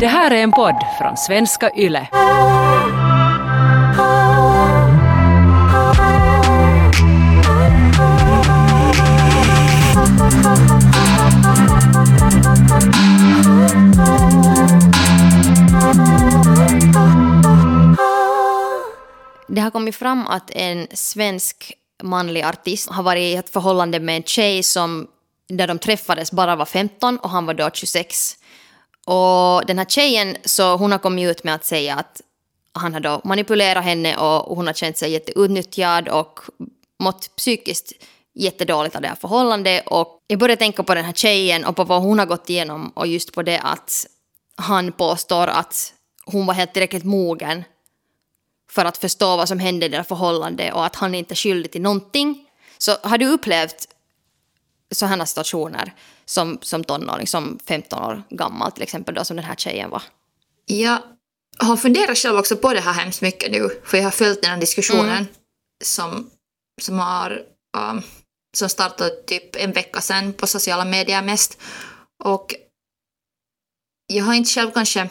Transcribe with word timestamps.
Det 0.00 0.06
här 0.06 0.30
är 0.30 0.42
en 0.42 0.52
podd 0.52 0.76
från 0.98 1.16
svenska 1.16 1.70
YLE. 1.76 2.08
Det 19.48 19.60
har 19.60 19.70
kommit 19.70 19.96
fram 19.96 20.26
att 20.26 20.50
en 20.50 20.86
svensk 20.90 21.72
manlig 22.02 22.42
artist 22.42 22.90
har 22.90 23.02
varit 23.02 23.20
i 23.20 23.34
ett 23.34 23.50
förhållande 23.50 24.00
med 24.00 24.16
en 24.16 24.22
tjej 24.22 24.62
som 24.62 25.06
där 25.48 25.66
de 25.66 25.78
träffades 25.78 26.32
bara 26.32 26.56
var 26.56 26.64
15 26.64 27.18
och 27.18 27.30
han 27.30 27.46
var 27.46 27.54
då 27.54 27.70
26. 27.72 28.36
Och 29.08 29.66
den 29.66 29.78
här 29.78 29.84
tjejen, 29.84 30.36
så 30.44 30.76
hon 30.76 30.92
har 30.92 30.98
kommit 30.98 31.30
ut 31.30 31.44
med 31.44 31.54
att 31.54 31.64
säga 31.64 31.96
att 31.96 32.20
han 32.72 32.92
har 32.92 33.00
då 33.00 33.20
manipulerat 33.24 33.84
henne 33.84 34.16
och 34.16 34.56
hon 34.56 34.66
har 34.66 34.74
känt 34.74 34.98
sig 34.98 35.10
jätteutnyttjad 35.10 36.08
och 36.08 36.40
mått 36.98 37.36
psykiskt 37.36 37.92
jättedåligt 38.34 38.96
av 38.96 39.02
det 39.02 39.08
här 39.08 39.14
förhållandet. 39.14 39.86
Och 39.86 40.18
jag 40.26 40.38
började 40.38 40.58
tänka 40.58 40.82
på 40.82 40.94
den 40.94 41.04
här 41.04 41.12
tjejen 41.12 41.64
och 41.64 41.76
på 41.76 41.84
vad 41.84 42.02
hon 42.02 42.18
har 42.18 42.26
gått 42.26 42.50
igenom 42.50 42.92
och 42.94 43.06
just 43.06 43.32
på 43.32 43.42
det 43.42 43.58
att 43.58 44.06
han 44.56 44.92
påstår 44.92 45.46
att 45.46 45.94
hon 46.24 46.46
var 46.46 46.54
helt 46.54 46.72
tillräckligt 46.72 47.04
mogen 47.04 47.64
för 48.70 48.84
att 48.84 48.98
förstå 48.98 49.36
vad 49.36 49.48
som 49.48 49.58
hände 49.58 49.86
i 49.86 49.88
det 49.88 49.96
här 49.96 50.04
förhållandet 50.04 50.74
och 50.74 50.86
att 50.86 50.96
han 50.96 51.14
inte 51.14 51.34
är 51.34 51.36
skyldig 51.36 51.72
till 51.72 51.82
någonting. 51.82 52.48
Så 52.78 52.96
har 53.02 53.18
du 53.18 53.26
upplevt 53.26 53.88
sådana 54.90 55.26
situationer 55.26 55.94
som, 56.28 56.58
som 56.62 56.84
tonåring, 56.84 57.26
som 57.26 57.58
15 57.68 58.04
år 58.04 58.22
gammal 58.30 58.72
till 58.72 58.82
exempel 58.82 59.14
då 59.14 59.24
som 59.24 59.36
den 59.36 59.44
här 59.44 59.54
tjejen 59.54 59.90
var? 59.90 60.02
Jag 60.66 60.98
har 61.58 61.76
funderat 61.76 62.18
själv 62.18 62.38
också 62.38 62.56
på 62.56 62.74
det 62.74 62.80
här 62.80 62.92
hemskt 62.92 63.22
mycket 63.22 63.52
nu, 63.52 63.68
för 63.84 63.96
jag 63.96 64.04
har 64.04 64.10
följt 64.10 64.42
den 64.42 64.50
här 64.50 64.60
diskussionen 64.60 65.08
Mm. 65.08 65.26
som, 65.84 66.30
som 66.80 66.98
har 66.98 67.42
um, 67.76 68.02
som 68.56 68.68
startade 68.68 69.10
typ 69.10 69.56
en 69.56 69.72
vecka 69.72 70.00
sedan 70.00 70.32
på 70.32 70.46
sociala 70.46 70.84
medier 70.84 71.22
mest. 71.22 71.58
Och 72.24 72.54
jag 74.06 74.24
har 74.24 74.34
inte 74.34 74.50
själv 74.50 74.70
kanske 74.70 75.08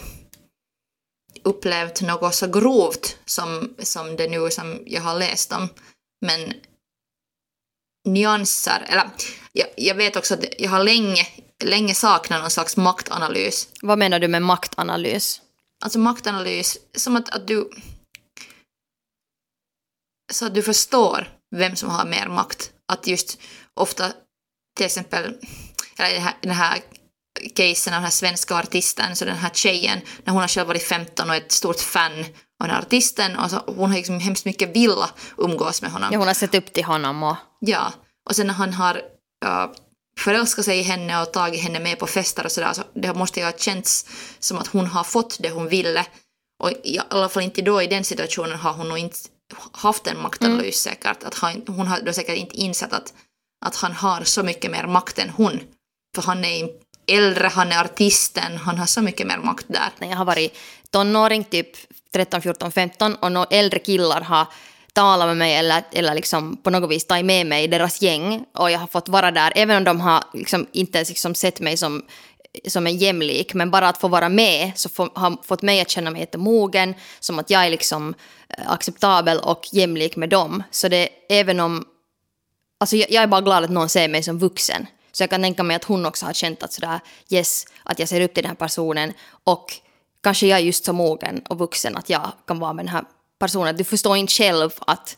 upplevt 1.44 2.02
något 2.02 2.36
så 2.36 2.48
grovt 2.48 3.18
som, 3.26 3.76
som 3.80 4.16
det 4.16 4.28
nu 4.30 4.50
som 4.50 4.80
jag 4.86 5.02
har 5.02 5.20
läst 5.20 5.52
om. 5.54 5.70
Men 6.26 6.54
nyanser, 8.08 8.86
eller 8.90 9.10
jag, 9.54 9.68
jag 9.78 9.96
vet 9.96 10.16
också 10.16 10.34
att 10.34 10.46
jag 10.60 10.70
har 10.70 10.84
länge, 10.84 11.28
länge 11.64 11.96
saknat 11.96 12.42
någon 12.42 12.50
slags 12.50 12.78
maktanalys. 12.78 13.68
Vad 13.82 13.98
menar 13.98 14.20
du 14.20 14.28
med 14.28 14.42
maktanalys? 14.42 15.42
Alltså 15.84 16.00
maktanalys, 16.00 16.78
som 16.96 17.16
att, 17.16 17.30
att 17.30 17.48
du... 17.48 17.70
Så 20.34 20.46
att 20.46 20.56
du 20.56 20.64
förstår 20.64 21.30
vem 21.56 21.76
som 21.76 21.90
har 21.90 22.06
mer 22.06 22.28
makt. 22.28 22.72
Att 22.92 23.08
just 23.08 23.40
ofta, 23.74 24.12
till 24.78 24.86
exempel, 24.86 25.38
eller 25.98 26.14
den 26.14 26.24
här, 26.24 26.38
den 26.42 26.52
här 26.52 26.82
casen 27.56 27.94
av 27.94 27.98
den 27.98 28.04
här 28.04 28.12
svenska 28.12 28.56
artisten, 28.56 29.16
så 29.16 29.26
den 29.26 29.38
här 29.38 29.50
tjejen, 29.50 30.00
när 30.24 30.34
hon 30.34 30.42
har 30.42 30.48
själv 30.48 30.68
varit 30.68 30.84
15 30.84 31.30
och 31.30 31.36
är 31.36 31.42
ett 31.42 31.52
stort 31.52 31.80
fan 31.80 32.26
den 32.64 32.70
här 32.70 32.82
artisten, 32.82 33.36
och 33.36 33.50
så, 33.50 33.64
hon 33.66 33.90
har 33.90 33.98
liksom 33.98 34.20
hemskt 34.20 34.46
mycket 34.46 34.76
vilja 34.76 35.10
umgås 35.38 35.82
med 35.82 35.92
honom. 35.92 36.10
Ja, 36.12 36.18
hon 36.18 36.28
har 36.28 36.34
sett 36.34 36.56
upp 36.56 36.74
till 36.74 36.84
honom 36.84 37.24
och... 37.24 37.36
Ja, 37.60 37.94
och 38.30 38.36
sen 38.36 38.48
när 38.48 38.54
han 38.54 38.74
har 38.74 38.96
uh, 39.46 39.68
förälskat 40.20 40.66
sig 40.66 40.80
i 40.80 40.82
henne 40.82 41.22
och 41.22 41.34
tagit 41.34 41.62
henne 41.62 41.80
med 41.80 42.00
på 42.00 42.08
fester 42.08 42.46
och 42.46 42.52
sådär, 42.52 42.74
så 42.74 42.82
det 42.94 43.14
måste 43.14 43.40
ju 43.40 43.46
ha 43.46 43.54
känts 43.54 44.06
som 44.40 44.58
att 44.58 44.68
hon 44.68 44.88
har 44.88 45.04
fått 45.04 45.38
det 45.40 45.50
hon 45.50 45.68
ville. 45.68 46.06
Och 46.64 46.72
i 46.84 47.00
alla 47.10 47.30
fall 47.30 47.44
inte 47.44 47.62
då 47.62 47.82
i 47.82 47.88
den 47.88 48.04
situationen 48.04 48.60
har 48.60 48.74
hon 48.74 48.90
nog 48.90 48.98
inte 48.98 49.18
haft 49.72 50.08
en 50.08 50.22
maktanalys 50.22 50.82
säkert. 50.82 51.24
Att 51.24 51.36
han, 51.36 51.62
hon 51.68 51.88
har 51.88 52.02
då 52.02 52.14
säkert 52.14 52.38
inte 52.38 52.56
insett 52.58 52.94
att, 52.94 53.14
att 53.66 53.76
han 53.76 53.94
har 53.94 54.24
så 54.24 54.44
mycket 54.44 54.72
mer 54.72 54.88
makt 54.88 55.20
än 55.20 55.30
hon. 55.30 55.60
För 56.16 56.22
han 56.22 56.46
är 56.46 56.70
äldre, 57.08 57.48
han 57.48 57.72
är 57.72 57.86
artisten, 57.86 58.58
han 58.58 58.78
har 58.78 58.86
så 58.86 59.02
mycket 59.02 59.28
mer 59.28 59.38
makt 59.38 59.66
där. 59.68 59.90
när 60.00 60.10
jag 60.10 60.18
har 60.18 60.26
varit 60.26 60.58
tonåring, 60.92 61.44
typ 61.44 61.68
13, 62.18 62.42
14, 62.42 62.72
15 62.72 63.16
och 63.16 63.32
några 63.32 63.48
äldre 63.52 63.80
killar 63.80 64.22
har 64.22 64.48
talat 64.94 65.28
med 65.28 65.38
mig 65.38 65.56
eller, 65.56 65.84
eller 65.92 66.16
liksom 66.16 66.58
på 66.58 66.70
något 66.70 66.92
vis 66.92 67.08
tagit 67.08 67.26
med 67.26 67.46
mig 67.46 67.64
i 67.64 67.68
deras 67.68 68.02
gäng 68.02 68.46
och 68.54 68.72
jag 68.72 68.80
har 68.80 68.88
fått 68.88 69.10
vara 69.10 69.32
där 69.32 69.54
även 69.56 69.78
om 69.78 69.84
de 69.84 70.02
har 70.02 70.24
liksom 70.34 70.68
inte 70.72 70.98
ens 70.98 71.10
liksom 71.10 71.36
sett 71.36 71.60
mig 71.60 71.78
som, 71.78 72.06
som 72.68 72.88
en 72.88 72.98
jämlik 72.98 73.54
men 73.54 73.72
bara 73.72 73.90
att 73.90 73.98
få 73.98 74.08
vara 74.08 74.30
med 74.30 74.72
så 74.76 74.90
få, 74.90 75.10
har 75.16 75.38
fått 75.44 75.62
mig 75.62 75.82
att 75.82 75.90
känna 75.90 76.12
mig 76.12 76.22
jättemogen 76.22 76.94
som 77.20 77.40
att 77.40 77.50
jag 77.50 77.66
är 77.66 77.70
liksom 77.70 78.14
eh, 78.50 78.72
acceptabel 78.72 79.40
och 79.40 79.68
jämlik 79.72 80.16
med 80.16 80.30
dem. 80.30 80.64
Så 80.72 80.88
det 80.88 81.10
även 81.30 81.60
om 81.60 81.86
Alltså 82.80 82.96
jag, 82.96 83.12
jag 83.12 83.24
är 83.24 83.28
bara 83.28 83.42
glad 83.42 83.64
att 83.64 83.70
någon 83.70 83.90
ser 83.90 84.08
mig 84.08 84.24
som 84.24 84.40
vuxen. 84.40 84.88
Så 85.12 85.24
jag 85.24 85.30
kan 85.30 85.42
tänka 85.42 85.64
mig 85.64 85.76
att 85.76 85.84
hon 85.84 86.06
också 86.06 86.26
har 86.26 86.34
känt 86.34 86.64
att 86.64 86.74
sådär, 86.74 87.00
yes, 87.30 87.66
att 87.84 88.00
jag 88.00 88.10
ser 88.10 88.22
upp 88.22 88.34
till 88.34 88.44
den 88.44 88.50
här 88.50 88.56
personen 88.56 89.14
och 89.44 89.74
kanske 90.28 90.48
jag 90.48 90.60
är 90.60 90.64
just 90.64 90.86
så 90.86 90.94
mogen 90.94 91.42
och 91.50 91.58
vuxen 91.58 91.98
att 91.98 92.10
jag 92.10 92.32
kan 92.48 92.60
vara 92.60 92.74
med 92.74 92.86
den 92.86 92.94
här 92.94 93.06
personen. 93.40 93.78
Du 93.78 93.84
förstår 93.84 94.18
inte 94.18 94.34
själv 94.34 94.70
att 94.80 95.18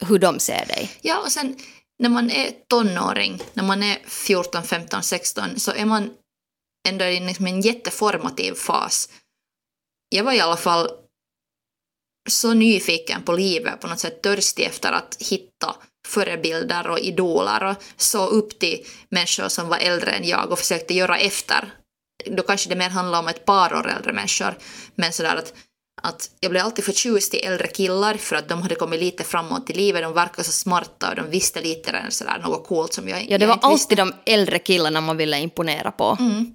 hur 0.00 0.18
de 0.18 0.38
ser 0.38 0.66
dig. 0.66 0.90
Ja, 1.00 1.18
och 1.18 1.32
sen 1.32 1.56
när 1.98 2.08
man 2.08 2.30
är 2.30 2.50
tonåring, 2.68 3.42
när 3.52 3.64
man 3.64 3.82
är 3.82 3.98
14, 4.06 4.62
15, 4.62 5.02
16, 5.02 5.60
så 5.60 5.72
är 5.72 5.84
man 5.84 6.10
ändå 6.88 7.04
i 7.04 7.20
liksom 7.20 7.46
en 7.46 7.60
jätteformativ 7.60 8.54
fas. 8.54 9.08
Jag 10.08 10.24
var 10.24 10.32
i 10.32 10.40
alla 10.40 10.56
fall 10.56 10.88
så 12.28 12.54
nyfiken 12.54 13.22
på 13.22 13.32
livet, 13.32 13.80
på 13.80 13.86
något 13.86 14.00
sätt 14.00 14.22
törstig 14.22 14.64
efter 14.64 14.92
att 14.92 15.16
hitta 15.20 15.76
förebilder 16.06 16.90
och 16.90 16.98
idoler 16.98 17.64
och 17.64 17.76
så 17.96 18.26
upp 18.26 18.58
till 18.58 18.86
människor 19.08 19.48
som 19.48 19.68
var 19.68 19.78
äldre 19.78 20.10
än 20.10 20.28
jag 20.28 20.52
och 20.52 20.58
försökte 20.58 20.94
göra 20.94 21.18
efter. 21.18 21.79
Då 22.26 22.42
kanske 22.42 22.68
det 22.68 22.76
mer 22.76 22.90
handlar 22.90 23.18
om 23.18 23.28
ett 23.28 23.44
par 23.44 23.74
år 23.74 23.88
äldre 23.96 24.12
människor, 24.12 24.54
men 24.94 25.12
sådär 25.12 25.36
att 25.36 25.52
att 26.02 26.30
jag 26.40 26.50
blev 26.50 26.64
alltid 26.64 26.84
förtjust 26.84 27.34
i 27.34 27.38
äldre 27.38 27.66
killar 27.66 28.14
för 28.14 28.36
att 28.36 28.48
de 28.48 28.62
hade 28.62 28.74
kommit 28.74 29.00
lite 29.00 29.24
framåt 29.24 29.70
i 29.70 29.72
livet, 29.72 30.02
de 30.02 30.12
verkade 30.12 30.44
så 30.44 30.52
smarta 30.52 31.10
och 31.10 31.16
de 31.16 31.30
visste 31.30 31.60
lite 31.60 32.06
sådär 32.08 32.38
något 32.42 32.66
coolt 32.66 32.92
som 32.92 33.08
jag, 33.08 33.30
Ja, 33.30 33.38
det 33.38 33.46
var 33.46 33.54
inte 33.54 33.68
visste. 33.68 33.84
alltid 33.84 33.98
de 33.98 34.32
äldre 34.32 34.58
killarna 34.58 35.00
man 35.00 35.16
ville 35.16 35.38
imponera 35.40 35.92
på. 35.92 36.16
Mm. 36.20 36.54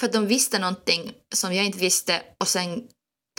För 0.00 0.06
att 0.06 0.12
de 0.12 0.26
visste 0.26 0.58
någonting 0.58 1.12
som 1.34 1.54
jag 1.54 1.64
inte 1.66 1.78
visste 1.78 2.22
och 2.40 2.48
sen 2.48 2.82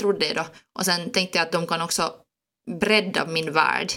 trodde 0.01 0.25
jag 0.28 0.35
då. 0.35 0.46
Och 0.79 0.85
sen 0.85 1.12
tänkte 1.12 1.38
jag 1.38 1.46
att 1.46 1.51
de 1.51 1.67
kan 1.67 1.81
också 1.81 2.13
bredda 2.79 3.25
min 3.25 3.53
värld. 3.53 3.91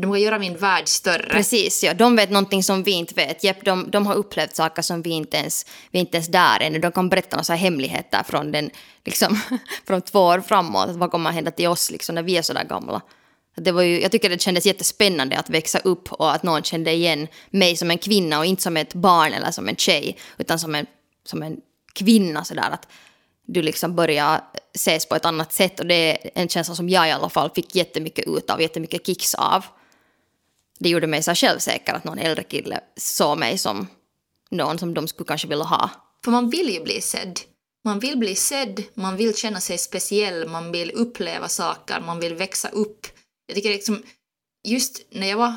De 0.00 0.12
kan 0.12 0.20
göra 0.20 0.38
min 0.38 0.56
värld 0.56 0.88
större. 0.88 1.28
Precis, 1.30 1.84
ja. 1.84 1.94
De 1.94 2.16
vet 2.16 2.30
någonting 2.30 2.62
som 2.62 2.82
vi 2.82 2.90
inte 2.90 3.14
vet. 3.14 3.44
Jepp, 3.44 3.64
de, 3.64 3.90
de 3.90 4.06
har 4.06 4.14
upplevt 4.14 4.56
saker 4.56 4.82
som 4.82 5.02
vi 5.02 5.10
inte 5.10 5.36
ens, 5.36 5.66
vi 5.90 5.98
inte 5.98 6.16
ens 6.16 6.28
där 6.28 6.60
ännu. 6.60 6.78
De 6.78 6.92
kan 6.92 7.08
berätta 7.08 7.36
några 7.36 7.54
hemligheter 7.54 8.22
från, 8.22 8.52
den, 8.52 8.70
liksom, 9.04 9.40
från 9.86 10.02
två 10.02 10.20
år 10.20 10.40
framåt. 10.40 10.90
Vad 10.90 11.10
kommer 11.10 11.30
att 11.30 11.34
hända 11.34 11.50
till 11.50 11.68
oss 11.68 11.90
liksom, 11.90 12.14
när 12.14 12.22
vi 12.22 12.36
är 12.36 12.42
så 12.42 12.52
där 12.52 12.64
gamla? 12.64 13.00
Det 13.56 13.72
var 13.72 13.82
ju, 13.82 14.00
jag 14.02 14.12
tycker 14.12 14.30
det 14.30 14.40
kändes 14.40 14.66
jättespännande 14.66 15.38
att 15.38 15.50
växa 15.50 15.78
upp 15.78 16.12
och 16.12 16.34
att 16.34 16.42
någon 16.42 16.62
kände 16.62 16.92
igen 16.92 17.28
mig 17.50 17.76
som 17.76 17.90
en 17.90 17.98
kvinna 17.98 18.38
och 18.38 18.46
inte 18.46 18.62
som 18.62 18.76
ett 18.76 18.94
barn 18.94 19.32
eller 19.32 19.50
som 19.50 19.68
en 19.68 19.76
tjej, 19.76 20.18
utan 20.38 20.58
som 20.58 20.74
en, 20.74 20.86
som 21.24 21.42
en 21.42 21.56
kvinna 21.92 22.44
sådär 22.44 22.70
att 22.70 22.88
du 23.46 23.62
liksom 23.62 23.96
börjar 23.96 24.40
ses 24.74 25.06
på 25.06 25.16
ett 25.16 25.24
annat 25.24 25.52
sätt 25.52 25.80
och 25.80 25.86
det 25.86 25.94
är 25.94 26.30
en 26.34 26.48
känsla 26.48 26.74
som 26.74 26.88
jag 26.88 27.08
i 27.08 27.10
alla 27.10 27.28
fall 27.28 27.50
fick 27.54 27.74
jättemycket 27.74 28.28
ut 28.28 28.50
av, 28.50 28.62
jättemycket 28.62 29.06
kicks 29.06 29.34
av. 29.34 29.64
Det 30.78 30.88
gjorde 30.88 31.06
mig 31.06 31.22
så 31.22 31.34
självsäker 31.34 31.94
att 31.94 32.04
någon 32.04 32.18
äldre 32.18 32.42
kille 32.42 32.80
såg 32.96 33.38
mig 33.38 33.58
som 33.58 33.86
någon 34.50 34.78
som 34.78 34.94
de 34.94 35.08
skulle 35.08 35.26
kanske 35.26 35.48
vilja 35.48 35.64
ha. 35.64 35.90
För 36.24 36.30
man 36.30 36.50
vill 36.50 36.70
ju 36.70 36.82
bli 36.82 37.00
sedd. 37.00 37.40
Man 37.84 37.98
vill 37.98 38.18
bli 38.18 38.34
sedd, 38.34 38.82
man 38.94 39.16
vill 39.16 39.36
känna 39.36 39.60
sig 39.60 39.78
speciell, 39.78 40.48
man 40.48 40.72
vill 40.72 40.90
uppleva 40.90 41.48
saker, 41.48 42.00
man 42.00 42.20
vill 42.20 42.34
växa 42.34 42.68
upp. 42.68 43.06
Jag 43.46 43.56
tycker 43.56 43.70
liksom, 43.70 44.02
just 44.68 45.06
när 45.10 45.26
jag 45.26 45.36
var 45.36 45.54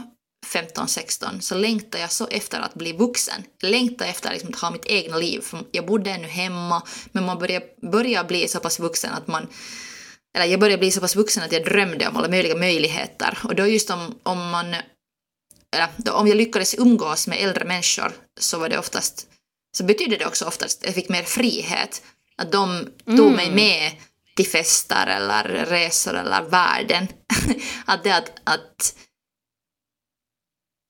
15-16 0.48 1.40
så 1.40 1.56
längtade 1.56 2.02
jag 2.02 2.12
så 2.12 2.28
efter 2.28 2.60
att 2.60 2.74
bli 2.74 2.94
vuxen. 2.94 3.44
Jag 3.62 3.72
längtade 3.72 4.10
efter 4.10 4.32
liksom 4.32 4.50
att 4.50 4.60
ha 4.60 4.72
mitt 4.72 4.86
egna 4.86 5.18
liv. 5.18 5.42
För 5.42 5.64
jag 5.72 5.86
bodde 5.86 6.12
ännu 6.12 6.28
hemma, 6.28 6.84
men 7.12 7.26
man 7.26 7.40
började, 7.40 7.66
började 7.92 8.28
bli 8.28 8.48
så 8.48 8.60
pass 8.60 8.80
vuxen 8.80 9.14
att 9.14 9.28
man 9.28 9.48
eller 10.34 10.46
jag 10.46 10.60
började 10.60 10.80
bli 10.80 10.92
så 10.92 11.02
pass 11.02 11.16
vuxen 11.16 11.44
att 11.44 11.52
jag 11.52 11.66
drömde 11.66 12.08
om 12.08 12.18
alla 12.18 12.28
möjliga 12.28 12.56
möjligheter. 12.56 13.38
Och 13.44 13.56
då 13.56 13.68
just 13.68 13.90
om, 13.90 14.20
om 14.24 14.50
man 14.50 14.76
eller, 15.76 16.14
om 16.16 16.28
jag 16.28 16.38
lyckades 16.38 16.76
umgås 16.78 17.28
med 17.28 17.44
äldre 17.44 17.66
människor 17.66 18.12
så 18.40 18.60
var 18.60 18.70
det 18.70 18.78
oftast 18.80 19.28
så 19.78 19.84
betydde 19.84 20.18
det 20.18 20.26
också 20.26 20.46
oftast 20.46 20.80
att 20.80 20.86
jag 20.86 20.96
fick 20.96 21.10
mer 21.10 21.24
frihet. 21.24 22.02
Att 22.38 22.52
de 22.52 22.88
tog 23.06 23.32
mig 23.32 23.52
med 23.52 23.92
till 24.36 24.48
fester 24.48 25.08
eller 25.08 25.44
resor 25.44 26.14
eller 26.14 26.42
världen. 26.42 27.08
att 27.86 28.04
det 28.04 28.12
att, 28.12 28.32
att 28.44 28.96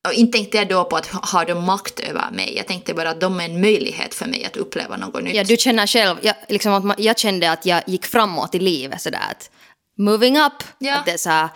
och 0.08 0.14
inte 0.14 0.38
tänkte 0.38 0.58
jag 0.58 0.68
då 0.68 0.84
på 0.86 0.96
att 0.96 1.08
har 1.08 1.46
de 1.46 1.66
makt 1.66 2.00
över 2.00 2.32
mig. 2.32 2.58
Jag 2.58 2.68
tänkte 2.68 2.94
bara 2.94 3.10
att 3.10 3.22
de 3.22 3.40
är 3.40 3.46
en 3.46 3.62
möjlighet 3.62 4.14
för 4.14 4.26
mig 4.26 4.46
att 4.46 4.58
uppleva 4.58 4.98
något 4.98 5.24
nytt. 5.24 5.36
Ja, 5.36 5.44
du 5.44 5.58
känner 5.58 5.88
själv, 5.88 6.18
jag, 6.22 6.36
liksom 6.50 6.94
jag 6.98 7.20
kände 7.20 7.52
att 7.52 7.66
jag 7.66 7.84
gick 7.88 8.06
framåt 8.06 8.56
i 8.56 8.60
livet 8.60 9.02
sådär 9.02 9.32
att 9.32 9.50
moving 9.98 10.38
up, 10.38 10.64
Ja. 10.78 10.96
att 10.96 11.06
det 11.06 11.12
är 11.12 11.18
så 11.18 11.30
här, 11.30 11.50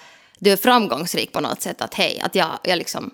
du 0.43 0.51
är 0.51 0.57
framgångsrik 0.57 1.31
på 1.31 1.41
något 1.41 1.61
sätt, 1.61 1.81
att 1.81 1.93
hej, 1.93 2.19
att 2.19 2.35
jag, 2.35 2.59
jag 2.63 2.77
liksom, 2.77 3.11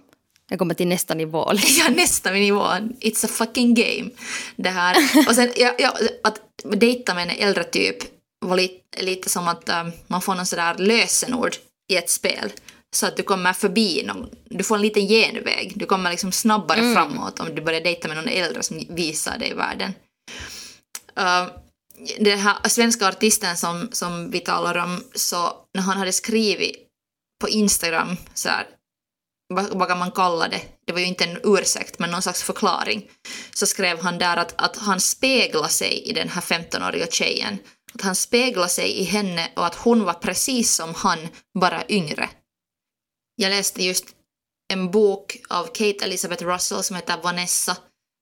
jag 0.49 0.59
kommer 0.59 0.73
till 0.73 0.87
nästa 0.87 1.13
nivå. 1.13 1.51
Liksom. 1.53 1.85
Ja, 1.85 1.89
nästa 1.89 2.31
nivå. 2.31 2.63
It's 2.99 3.25
a 3.25 3.27
fucking 3.31 3.73
game. 3.73 4.09
Det 4.55 4.69
här. 4.69 4.95
Och 5.27 5.35
sen, 5.35 5.51
ja, 5.55 5.75
ja, 5.79 5.97
att 6.23 6.41
dejta 6.63 7.13
med 7.13 7.23
en 7.23 7.47
äldre 7.47 7.63
typ 7.63 7.97
var 8.45 8.55
lite, 8.55 9.01
lite 9.01 9.29
som 9.29 9.47
att 9.47 9.69
um, 9.69 9.91
man 10.07 10.21
får 10.21 10.35
någon 10.35 10.45
sådär 10.45 10.75
lösenord 10.77 11.55
i 11.91 11.97
ett 11.97 12.09
spel. 12.09 12.51
Så 12.95 13.05
att 13.05 13.17
du 13.17 13.23
kommer 13.23 13.53
förbi 13.53 14.03
någon, 14.05 14.29
du 14.49 14.63
får 14.63 14.75
en 14.75 14.81
liten 14.81 15.07
genväg. 15.07 15.73
Du 15.75 15.85
kommer 15.85 16.11
liksom 16.11 16.31
snabbare 16.31 16.93
framåt 16.93 17.39
om 17.39 17.55
du 17.55 17.61
börjar 17.61 17.81
dejta 17.81 18.07
med 18.07 18.17
någon 18.17 18.27
äldre 18.27 18.63
som 18.63 18.85
visar 18.89 19.37
dig 19.37 19.53
världen. 19.53 19.93
Uh, 21.19 21.47
den 22.19 22.39
här 22.39 22.69
svenska 22.69 23.07
artisten 23.07 23.57
som, 23.57 23.89
som 23.91 24.31
vi 24.31 24.39
talar 24.39 24.77
om, 24.77 25.03
så 25.15 25.53
när 25.73 25.81
han 25.81 25.97
hade 25.97 26.11
skrivit 26.11 26.88
på 27.39 27.50
Instagram 27.50 28.18
så 28.33 28.50
här, 28.50 28.68
vad, 29.53 29.77
vad 29.77 29.88
kan 29.88 30.00
man 30.00 30.12
kalla 30.12 30.47
det? 30.47 30.62
Det 30.86 30.94
var 30.94 31.00
ju 31.00 31.06
inte 31.06 31.24
en 31.24 31.39
ursäkt, 31.44 32.00
men 32.00 32.12
någon 32.12 32.21
slags 32.21 32.44
förklaring. 32.44 33.09
Så 33.53 33.65
skrev 33.65 34.00
han 34.00 34.18
där 34.18 34.38
att, 34.38 34.62
att 34.62 34.77
han 34.77 35.01
speglar 35.01 35.68
sig 35.68 36.03
i 36.03 36.13
den 36.13 36.30
här 36.30 36.41
15-åriga 36.41 37.07
tjejen. 37.07 37.57
Att 37.94 38.01
han 38.01 38.15
speglar 38.15 38.68
sig 38.68 38.91
i 38.91 39.03
henne 39.03 39.51
och 39.56 39.65
att 39.65 39.75
hon 39.75 40.03
var 40.03 40.13
precis 40.13 40.75
som 40.75 40.94
han, 40.95 41.27
bara 41.59 41.83
yngre. 41.89 42.30
Jag 43.36 43.50
läste 43.50 43.83
just 43.83 44.06
en 44.74 44.92
bok 44.92 45.38
av 45.50 45.65
Kate 45.65 46.06
Elizabeth 46.06 46.44
Russell 46.44 46.83
som 46.83 46.95
heter 46.95 47.21
Vanessa 47.24 47.77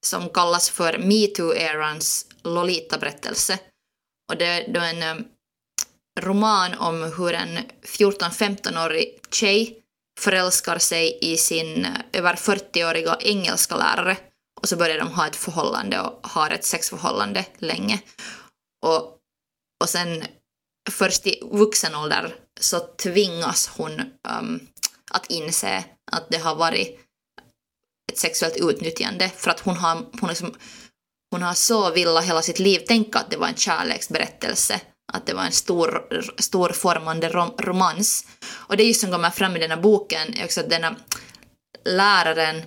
som 0.06 0.30
kallas 0.30 0.70
för 0.70 0.98
metoo-erans 0.98 2.26
Lolita-berättelse. 2.44 3.60
Och 4.32 4.38
det 4.38 4.46
är 4.46 4.74
då 4.74 4.80
en 4.80 5.18
um, 5.18 5.26
roman 6.18 6.74
om 6.74 7.14
hur 7.18 7.34
en 7.34 7.60
14-15-årig 7.84 9.20
tjej 9.32 9.84
förälskar 10.20 10.78
sig 10.78 11.18
i 11.22 11.38
sin 11.38 11.86
eh, 11.86 11.92
över 12.14 12.36
40-åriga 12.36 13.18
engelska 13.20 13.76
lärare. 13.76 14.18
Och 14.62 14.70
så 14.70 14.76
börjar 14.76 14.98
de 14.98 15.08
ha 15.08 15.28
ett 15.28 15.36
förhållande 15.36 16.02
och 16.02 16.28
har 16.28 16.50
ett 16.50 16.66
sexförhållande 16.66 17.46
länge. 17.58 18.02
Och, 18.86 19.18
och 19.84 19.90
sen 19.90 20.24
först 20.92 21.28
i 21.28 21.40
vuxen 21.52 21.96
ålder 21.96 22.36
så 22.60 22.80
tvingas 22.80 23.68
hon 23.68 24.02
um, 24.40 24.68
att 25.12 25.26
inse 25.26 25.84
att 26.12 26.30
det 26.30 26.38
har 26.38 26.56
varit 26.56 27.00
ett 28.12 28.18
sexuellt 28.18 28.58
utnyttjande. 28.58 29.30
För 29.30 29.52
att 29.52 29.60
hon 29.60 29.78
har, 29.78 30.06
hon 30.20 30.30
liksom, 30.30 30.56
hon 31.32 31.42
har 31.42 31.54
så 31.54 31.92
villa 31.92 32.20
hela 32.22 32.42
sitt 32.42 32.60
liv 32.60 32.80
tänka 32.80 33.20
att 33.20 33.32
det 33.32 33.38
var 33.38 33.48
en 33.48 33.56
kärleksberättelse, 33.56 34.82
att 35.14 35.26
det 35.26 35.34
var 35.34 35.44
en 35.44 35.52
stor, 35.52 36.08
stor 36.38 36.70
formande 36.70 37.30
rom, 37.30 37.52
romans. 37.58 38.26
Och 38.50 38.78
det 38.78 38.84
är 38.84 38.88
just 38.88 39.02
som 39.02 39.12
kommer 39.12 39.30
fram 39.30 39.56
i 39.56 39.60
den 39.60 39.72
här 39.72 39.82
boken, 39.82 40.38
är 40.38 40.46
också 40.46 40.60
att 40.60 40.70
denna 40.70 40.96
läraren, 41.86 42.62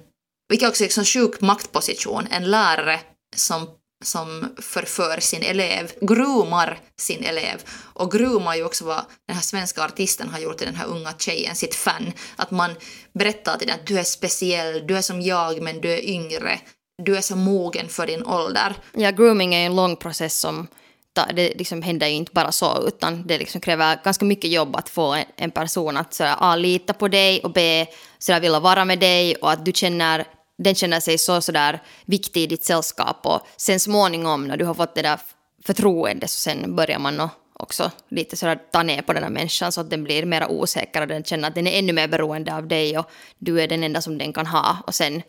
vilket 0.48 0.69
också 0.69 0.84
är 0.84 0.98
en 0.98 1.04
sjuk 1.04 1.40
maktposition, 1.40 2.26
en 2.31 2.50
lärare 2.50 3.00
som, 3.37 3.69
som 4.04 4.54
förför 4.58 5.20
sin 5.20 5.42
elev, 5.42 5.92
grumar 6.00 6.78
sin 7.00 7.25
elev. 7.25 7.62
Och 7.72 8.12
grumar 8.12 8.54
ju 8.54 8.64
också 8.64 8.84
vad 8.84 9.04
den 9.26 9.36
här 9.36 9.43
svenska 9.43 9.84
artisten 9.84 10.28
har 10.28 10.38
gjort 10.38 10.58
till 10.58 10.66
den 10.66 10.76
här 10.76 10.86
unga 10.86 11.12
tjejen, 11.19 11.56
sitt 11.56 11.75
fan. 11.75 12.12
Att 12.36 12.50
man 12.50 12.70
berättar 13.14 13.58
till 13.58 13.66
den 13.69 13.81
att 13.81 13.86
du 13.86 13.98
är 13.98 14.04
speciell, 14.04 14.86
du 14.86 14.96
är 14.96 15.02
som 15.02 15.22
jag 15.22 15.62
men 15.62 15.81
du 15.81 15.93
är 15.93 16.08
yngre, 16.08 16.60
du 17.02 17.16
är 17.16 17.20
så 17.20 17.36
mogen 17.36 17.88
för 17.88 18.06
din 18.06 18.25
ålder. 18.25 18.76
Ja, 18.93 19.10
grooming 19.10 19.54
är 19.54 19.66
en 19.66 19.76
lång 19.76 19.96
process 19.96 20.40
som 20.40 20.66
ta- 21.12 21.32
det 21.32 21.58
liksom 21.58 21.82
händer 21.82 22.06
ju 22.06 22.14
inte 22.14 22.32
bara 22.32 22.52
så, 22.52 22.88
utan 22.88 23.26
det 23.26 23.38
liksom 23.38 23.60
kräver 23.60 23.98
ganska 24.04 24.24
mycket 24.24 24.50
jobb 24.50 24.76
att 24.76 24.88
få 24.88 25.12
en, 25.14 25.24
en 25.36 25.50
person 25.50 25.96
att 25.96 26.14
sådär, 26.14 26.34
A, 26.38 26.56
lita 26.56 26.92
på 26.92 27.08
dig 27.08 27.40
och 27.40 27.52
B, 27.52 27.86
sådär, 28.18 28.40
vilja 28.40 28.60
vara 28.60 28.84
med 28.84 28.98
dig 28.98 29.34
och 29.34 29.50
att 29.50 29.64
du 29.64 29.72
känner, 29.72 30.24
den 30.58 30.74
känner 30.74 31.00
sig 31.00 31.18
så 31.18 31.40
sådär 31.40 31.82
viktig 32.06 32.42
i 32.42 32.46
ditt 32.46 32.64
sällskap. 32.64 33.26
Och 33.26 33.40
sen 33.56 33.80
småningom 33.80 34.48
när 34.48 34.56
du 34.56 34.64
har 34.64 34.74
fått 34.74 34.94
det 34.94 35.02
där 35.02 35.20
förtroendet 35.64 36.30
så 36.30 36.40
sen 36.40 36.76
börjar 36.76 36.98
man 36.98 37.28
också 37.52 37.90
lite 38.08 38.36
sådär 38.36 38.58
ta 38.72 38.82
ner 38.82 39.02
på 39.02 39.12
den 39.12 39.22
här 39.22 39.30
människan 39.30 39.72
så 39.72 39.80
att 39.80 39.90
den 39.90 40.04
blir 40.04 40.26
mer 40.26 40.50
osäker 40.50 41.00
och 41.00 41.08
den 41.08 41.24
känner 41.24 41.48
att 41.48 41.54
den 41.54 41.66
är 41.66 41.78
ännu 41.78 41.92
mer 41.92 42.08
beroende 42.08 42.54
av 42.54 42.68
dig 42.68 42.98
och 42.98 43.10
du 43.38 43.60
är 43.60 43.68
den 43.68 43.84
enda 43.84 44.00
som 44.00 44.18
den 44.18 44.32
kan 44.32 44.46
ha. 44.46 44.76
Och 44.86 44.94
sen, 44.94 45.22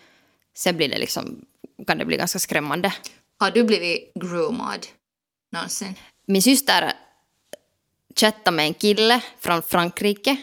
sen 0.57 0.77
blir 0.77 0.89
det 0.89 0.97
liksom, 0.97 1.45
kan 1.87 1.97
det 1.97 2.05
bli 2.05 2.17
ganska 2.17 2.39
skrämmande. 2.39 2.93
Har 3.39 3.51
du 3.51 3.63
blivit 3.63 4.13
groomad? 4.15 4.87
Någonsin? 5.51 5.95
min 6.25 6.41
syster 6.41 6.93
chattade 8.15 8.55
med 8.55 8.65
en 8.65 8.73
kille 8.73 9.21
från 9.39 9.61
Frankrike. 9.61 10.37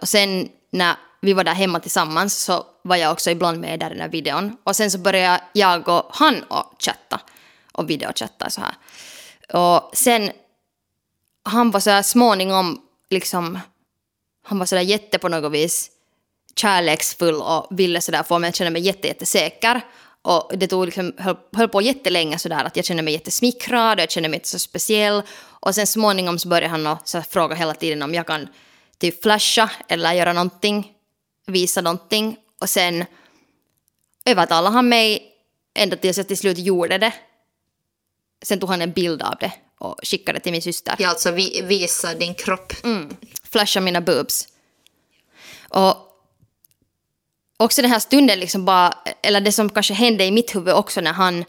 Och 0.00 0.08
sen 0.08 0.48
när 0.70 0.96
vi 1.20 1.32
var 1.32 1.44
där 1.44 1.54
hemma 1.54 1.80
tillsammans 1.80 2.38
så 2.38 2.66
var 2.82 2.96
jag 2.96 3.12
också 3.12 3.30
ibland 3.30 3.60
med 3.60 3.80
där 3.80 3.86
i 3.86 3.92
den 3.92 4.00
här 4.00 4.08
videon. 4.08 4.56
Och 4.64 4.76
sen 4.76 4.90
så 4.90 4.98
började 4.98 5.42
jag 5.52 5.88
och 5.88 6.06
han 6.10 6.44
att 6.48 6.76
chatta 6.78 7.20
och 7.72 7.90
videochatta 7.90 8.50
så 8.50 8.60
här. 8.60 8.74
Och 9.60 9.96
sen 9.96 10.30
han 11.42 11.70
var 11.70 11.80
så 11.80 11.90
här 11.90 12.02
småningom 12.02 12.80
liksom 13.10 13.58
han 14.42 14.58
var 14.58 14.66
så 14.66 14.74
där 14.74 14.82
jätte 14.82 15.18
på 15.18 15.28
något 15.28 15.52
vis 15.52 15.90
kärleksfull 16.56 17.34
och 17.34 17.66
ville 17.70 18.00
så 18.00 18.12
där 18.12 18.22
få 18.22 18.38
mig 18.38 18.48
att 18.48 18.56
känna 18.56 18.70
mig 18.70 18.82
jätte, 18.82 19.08
jättesäker. 19.08 19.80
Och 20.22 20.58
det 20.58 20.66
tog 20.66 20.84
liksom, 20.84 21.12
höll, 21.18 21.36
höll 21.52 21.68
på 21.68 21.82
jättelänge 21.82 22.38
sådär 22.38 22.64
att 22.64 22.76
jag 22.76 22.84
kände 22.84 23.02
mig 23.02 23.12
jättesmickrad 23.12 23.98
och 23.98 24.02
jag 24.02 24.10
kände 24.10 24.28
mig 24.28 24.36
inte 24.36 24.48
så 24.48 24.58
speciell. 24.58 25.22
Och 25.38 25.74
sen 25.74 25.86
småningom 25.86 26.38
så 26.38 26.48
började 26.48 26.68
han 26.68 26.86
och 26.86 26.98
så 27.04 27.22
fråga 27.22 27.54
hela 27.54 27.74
tiden 27.74 28.02
om 28.02 28.14
jag 28.14 28.26
kan 28.26 28.48
typ 28.98 29.22
flasha 29.22 29.70
eller 29.88 30.12
göra 30.12 30.32
någonting, 30.32 30.92
visa 31.46 31.80
någonting. 31.80 32.36
Och 32.60 32.70
sen 32.70 33.04
övertalade 34.24 34.74
han 34.74 34.88
mig 34.88 35.32
ända 35.74 35.96
tills 35.96 36.16
jag 36.16 36.28
till 36.28 36.38
slut 36.38 36.58
gjorde 36.58 36.98
det. 36.98 37.12
Sen 38.42 38.60
tog 38.60 38.70
han 38.70 38.82
en 38.82 38.92
bild 38.92 39.22
av 39.22 39.36
det 39.40 39.52
och 39.78 39.96
skickade 40.02 40.40
till 40.40 40.52
min 40.52 40.62
syster. 40.62 40.94
Ja, 40.98 41.08
alltså 41.08 41.30
vi, 41.30 41.62
visa 41.62 42.14
din 42.14 42.34
kropp. 42.34 42.72
flasha 43.44 43.80
mina 43.80 44.00
boobs. 44.00 44.48
Och 45.68 46.09
också 47.60 47.82
den 47.82 47.90
här 47.90 47.98
stunden, 47.98 48.40
liksom 48.40 48.64
bara, 48.64 48.92
eller 49.22 49.40
det 49.40 49.52
som 49.52 49.70
kanske 49.70 49.94
hände 49.94 50.24
i 50.24 50.30
mitt 50.30 50.54
huvud 50.54 50.74
också 50.74 51.00
när 51.00 51.12
han, 51.12 51.38
uh, 51.38 51.44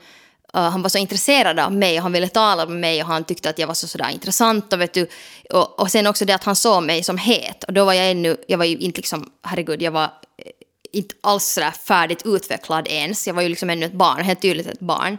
han 0.61 0.81
var 0.81 0.89
så 0.89 0.97
intresserad 0.97 1.59
av 1.59 1.73
mig 1.73 1.97
och 1.97 2.03
han 2.03 2.11
ville 2.11 2.27
tala 2.27 2.65
med 2.65 2.79
mig 2.79 3.01
och 3.01 3.07
han 3.07 3.23
tyckte 3.23 3.49
att 3.49 3.59
jag 3.59 3.67
var 3.67 3.73
så 3.73 3.87
sådär 3.87 4.09
intressant 4.09 4.73
och 4.73 4.81
vet 4.81 4.93
du, 4.93 5.07
och, 5.49 5.79
och 5.79 5.91
sen 5.91 6.07
också 6.07 6.25
det 6.25 6.33
att 6.33 6.43
han 6.43 6.55
såg 6.55 6.83
mig 6.83 7.03
som 7.03 7.17
het 7.17 7.63
och 7.63 7.73
då 7.73 7.85
var 7.85 7.93
jag 7.93 8.11
ännu, 8.11 8.37
jag 8.47 8.57
var 8.57 8.65
ju 8.65 8.77
inte 8.77 8.97
liksom, 8.97 9.31
herregud, 9.43 9.81
jag 9.81 9.91
var 9.91 10.03
eh, 10.03 10.51
inte 10.91 11.15
alls 11.21 11.45
sådär 11.45 11.71
färdigt 11.71 12.21
utvecklad 12.25 12.87
ens, 12.87 13.27
jag 13.27 13.33
var 13.33 13.41
ju 13.41 13.49
liksom 13.49 13.69
ännu 13.69 13.85
ett 13.85 13.93
barn, 13.93 14.23
helt 14.23 14.41
tydligt 14.41 14.67
ett 14.67 14.79
barn. 14.79 15.17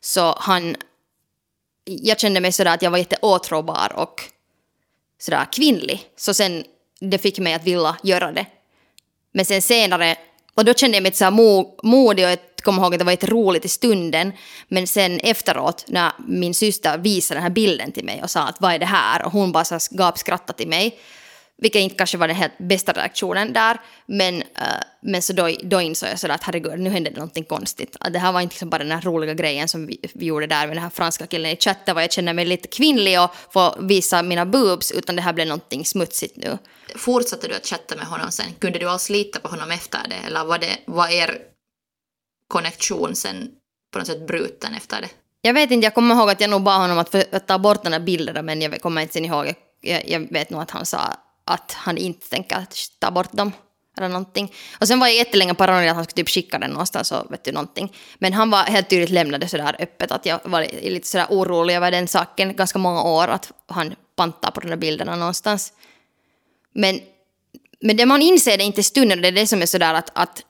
Så 0.00 0.36
han, 0.38 0.76
jag 1.84 2.20
kände 2.20 2.40
mig 2.40 2.52
sådär 2.52 2.74
att 2.74 2.82
jag 2.82 2.90
var 2.90 2.98
jätteåtråbar 2.98 3.92
och 3.96 4.22
sådär 5.18 5.46
kvinnlig. 5.52 6.00
Så 6.16 6.34
sen 6.34 6.64
det 7.00 7.18
fick 7.18 7.38
mig 7.38 7.54
att 7.54 7.64
vilja 7.64 7.96
göra 8.02 8.32
det. 8.32 8.46
Men 9.32 9.44
sen 9.44 9.62
senare, 9.62 10.16
och 10.54 10.64
då 10.64 10.74
kände 10.74 10.96
jag 10.96 11.02
mig 11.02 11.12
så 11.14 11.24
här 11.24 11.30
modig 11.86 12.24
och 12.24 12.30
jag 12.30 12.38
kommer 12.62 12.82
ihåg 12.82 12.94
att 12.94 12.98
det 12.98 13.04
var 13.04 13.12
ett 13.12 13.28
roligt 13.28 13.64
i 13.64 13.68
stunden. 13.68 14.32
Men 14.68 14.86
sen 14.86 15.20
efteråt 15.20 15.84
när 15.88 16.12
min 16.28 16.54
syster 16.54 16.98
visade 16.98 17.36
den 17.36 17.42
här 17.42 17.50
bilden 17.50 17.92
till 17.92 18.04
mig 18.04 18.22
och 18.22 18.30
sa 18.30 18.40
att 18.40 18.60
vad 18.60 18.72
är 18.72 18.78
det 18.78 18.86
här? 18.86 19.24
Och 19.24 19.32
hon 19.32 19.52
bara 19.52 19.64
så 19.64 19.78
gapskrattade 19.90 20.56
till 20.56 20.68
mig. 20.68 20.98
Vilket 21.64 21.80
inte 21.80 21.96
kanske 21.96 22.18
var 22.18 22.28
den 22.28 22.36
helt 22.36 22.58
bästa 22.58 22.92
reaktionen 22.92 23.52
där. 23.52 23.80
Men, 24.06 24.42
eh, 24.42 24.82
men 25.02 25.22
så 25.22 25.32
då, 25.32 25.50
då 25.62 25.80
insåg 25.80 26.08
jag 26.08 26.18
sådär 26.18 26.34
att 26.34 26.42
herregud, 26.42 26.80
nu 26.80 26.90
hände 26.90 27.10
det 27.10 27.16
någonting 27.16 27.44
konstigt. 27.44 27.96
Att 28.00 28.12
det 28.12 28.18
här 28.18 28.32
var 28.32 28.40
inte 28.40 28.52
liksom 28.52 28.70
bara 28.70 28.78
den 28.78 28.92
här 28.92 29.00
roliga 29.00 29.34
grejen 29.34 29.68
som 29.68 29.86
vi, 29.86 30.00
vi 30.14 30.26
gjorde 30.26 30.46
där 30.46 30.66
med 30.66 30.76
den 30.76 30.82
här 30.82 30.90
franska 30.90 31.26
killen 31.26 31.50
i 31.50 31.56
chatten, 31.56 31.94
var 31.94 32.02
jag 32.02 32.12
känner 32.12 32.32
mig 32.32 32.44
lite 32.44 32.68
kvinnlig 32.68 33.20
och 33.20 33.30
får 33.52 33.82
visa 33.82 34.22
mina 34.22 34.46
boobs, 34.46 34.92
utan 34.92 35.16
det 35.16 35.22
här 35.22 35.32
blev 35.32 35.46
någonting 35.46 35.84
smutsigt 35.84 36.36
nu. 36.36 36.58
Fortsatte 36.96 37.48
du 37.48 37.54
att 37.54 37.66
chatta 37.66 37.96
med 37.96 38.06
honom 38.06 38.30
sen? 38.30 38.46
Kunde 38.58 38.78
du 38.78 38.88
alls 38.88 39.10
lita 39.10 39.40
på 39.40 39.48
honom 39.48 39.70
efter 39.70 40.08
det? 40.08 40.26
Eller 40.26 40.44
var, 40.44 40.58
det, 40.58 40.78
var 40.86 41.08
er 41.08 41.38
connection 42.48 43.16
sen 43.16 43.48
på 43.92 43.98
något 43.98 44.06
sätt 44.06 44.26
bruten 44.26 44.74
efter 44.74 45.00
det? 45.00 45.08
Jag 45.40 45.54
vet 45.54 45.70
inte, 45.70 45.84
jag 45.84 45.94
kommer 45.94 46.14
ihåg 46.14 46.30
att 46.30 46.40
jag 46.40 46.50
nog 46.50 46.62
bad 46.62 46.80
honom 46.80 46.98
att, 46.98 47.10
för, 47.10 47.24
att 47.32 47.46
ta 47.46 47.58
bort 47.58 47.82
den 47.82 47.92
här 47.92 48.00
bilderna, 48.00 48.42
men 48.42 48.62
jag 48.62 48.80
kommer 48.80 49.02
inte 49.02 49.14
sen 49.14 49.24
ihåg. 49.24 49.54
Jag, 49.80 50.08
jag 50.08 50.32
vet 50.32 50.50
nog 50.50 50.62
att 50.62 50.70
han 50.70 50.86
sa 50.86 51.14
att 51.44 51.72
han 51.72 51.98
inte 51.98 52.28
tänker 52.28 52.66
ta 52.98 53.10
bort 53.10 53.32
dem. 53.32 53.52
Eller 53.96 54.08
någonting. 54.08 54.52
Och 54.80 54.88
sen 54.88 55.00
var 55.00 55.06
jag 55.06 55.16
jättelänge 55.16 55.54
paranoid 55.54 55.88
att 55.88 55.96
han 55.96 56.04
skulle 56.04 56.24
typ 56.24 56.28
skicka 56.28 56.58
den 56.58 56.70
någonstans 56.70 57.12
och 57.12 57.32
vet 57.32 57.44
du 57.44 57.52
någonting. 57.52 57.96
Men 58.18 58.32
han 58.32 58.50
var 58.50 58.62
helt 58.62 58.90
tydligt 58.90 59.10
lämnade 59.10 59.48
sådär 59.48 59.76
öppet 59.78 60.12
att 60.12 60.26
jag 60.26 60.40
var 60.44 60.66
lite 60.82 61.08
sådär 61.08 61.26
orolig 61.30 61.74
över 61.74 61.90
den 61.90 62.08
saken 62.08 62.56
ganska 62.56 62.78
många 62.78 63.02
år 63.02 63.28
att 63.28 63.52
han 63.66 63.94
pantar 64.16 64.50
på 64.50 64.60
de 64.60 64.68
där 64.68 64.76
bilderna 64.76 65.16
någonstans. 65.16 65.72
Men, 66.72 67.00
men 67.80 67.96
det 67.96 68.06
man 68.06 68.22
inser 68.22 68.58
det 68.58 68.64
inte 68.64 68.80
i 68.80 68.84
stunden, 68.84 69.22
det 69.22 69.28
är 69.28 69.32
det 69.32 69.46
som 69.46 69.62
är 69.62 69.66
sådär 69.66 69.94
att, 69.94 70.10
att 70.14 70.44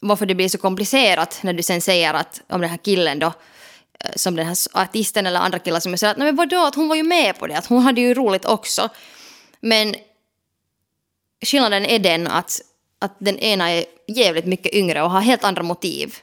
varför 0.00 0.26
det 0.26 0.34
blir 0.34 0.48
så 0.48 0.58
komplicerat 0.58 1.38
när 1.42 1.52
du 1.52 1.62
sen 1.62 1.80
säger 1.80 2.14
att 2.14 2.40
om 2.48 2.60
den 2.60 2.70
här 2.70 2.78
killen 2.78 3.18
då 3.18 3.26
eh, 3.26 4.10
som 4.16 4.36
den 4.36 4.46
här 4.46 4.56
artisten 4.72 5.26
eller 5.26 5.40
andra 5.40 5.58
killar 5.58 5.80
som 5.80 5.98
säger 5.98 6.10
att 6.10 6.18
nej 6.18 6.26
men 6.26 6.36
vadå 6.36 6.66
att 6.66 6.74
hon 6.74 6.88
var 6.88 6.96
ju 6.96 7.02
med 7.02 7.38
på 7.38 7.46
det, 7.46 7.58
att 7.58 7.66
hon 7.66 7.82
hade 7.82 8.00
ju 8.00 8.14
roligt 8.14 8.44
också. 8.44 8.88
Men 9.60 9.94
skillnaden 11.44 11.84
är 11.84 11.98
den 11.98 12.26
att, 12.26 12.60
att 12.98 13.16
den 13.18 13.38
ena 13.38 13.70
är 13.70 13.84
jävligt 14.06 14.46
mycket 14.46 14.74
yngre 14.74 15.02
och 15.02 15.10
har 15.10 15.20
helt 15.20 15.44
andra 15.44 15.62
motiv. 15.62 16.16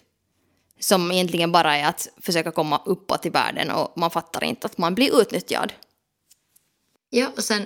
Som 0.80 1.12
egentligen 1.12 1.52
bara 1.52 1.78
är 1.78 1.86
att 1.86 2.08
försöka 2.22 2.52
komma 2.52 2.82
uppåt 2.86 3.26
i 3.26 3.30
världen 3.30 3.72
och 3.72 3.94
man 3.98 4.12
fattar 4.12 4.44
inte 4.44 4.68
att 4.68 4.78
man 4.78 4.96
blir 4.96 5.22
utnyttjad. 5.22 5.74
Ja, 7.10 7.32
och 7.38 7.44
sen, 7.44 7.66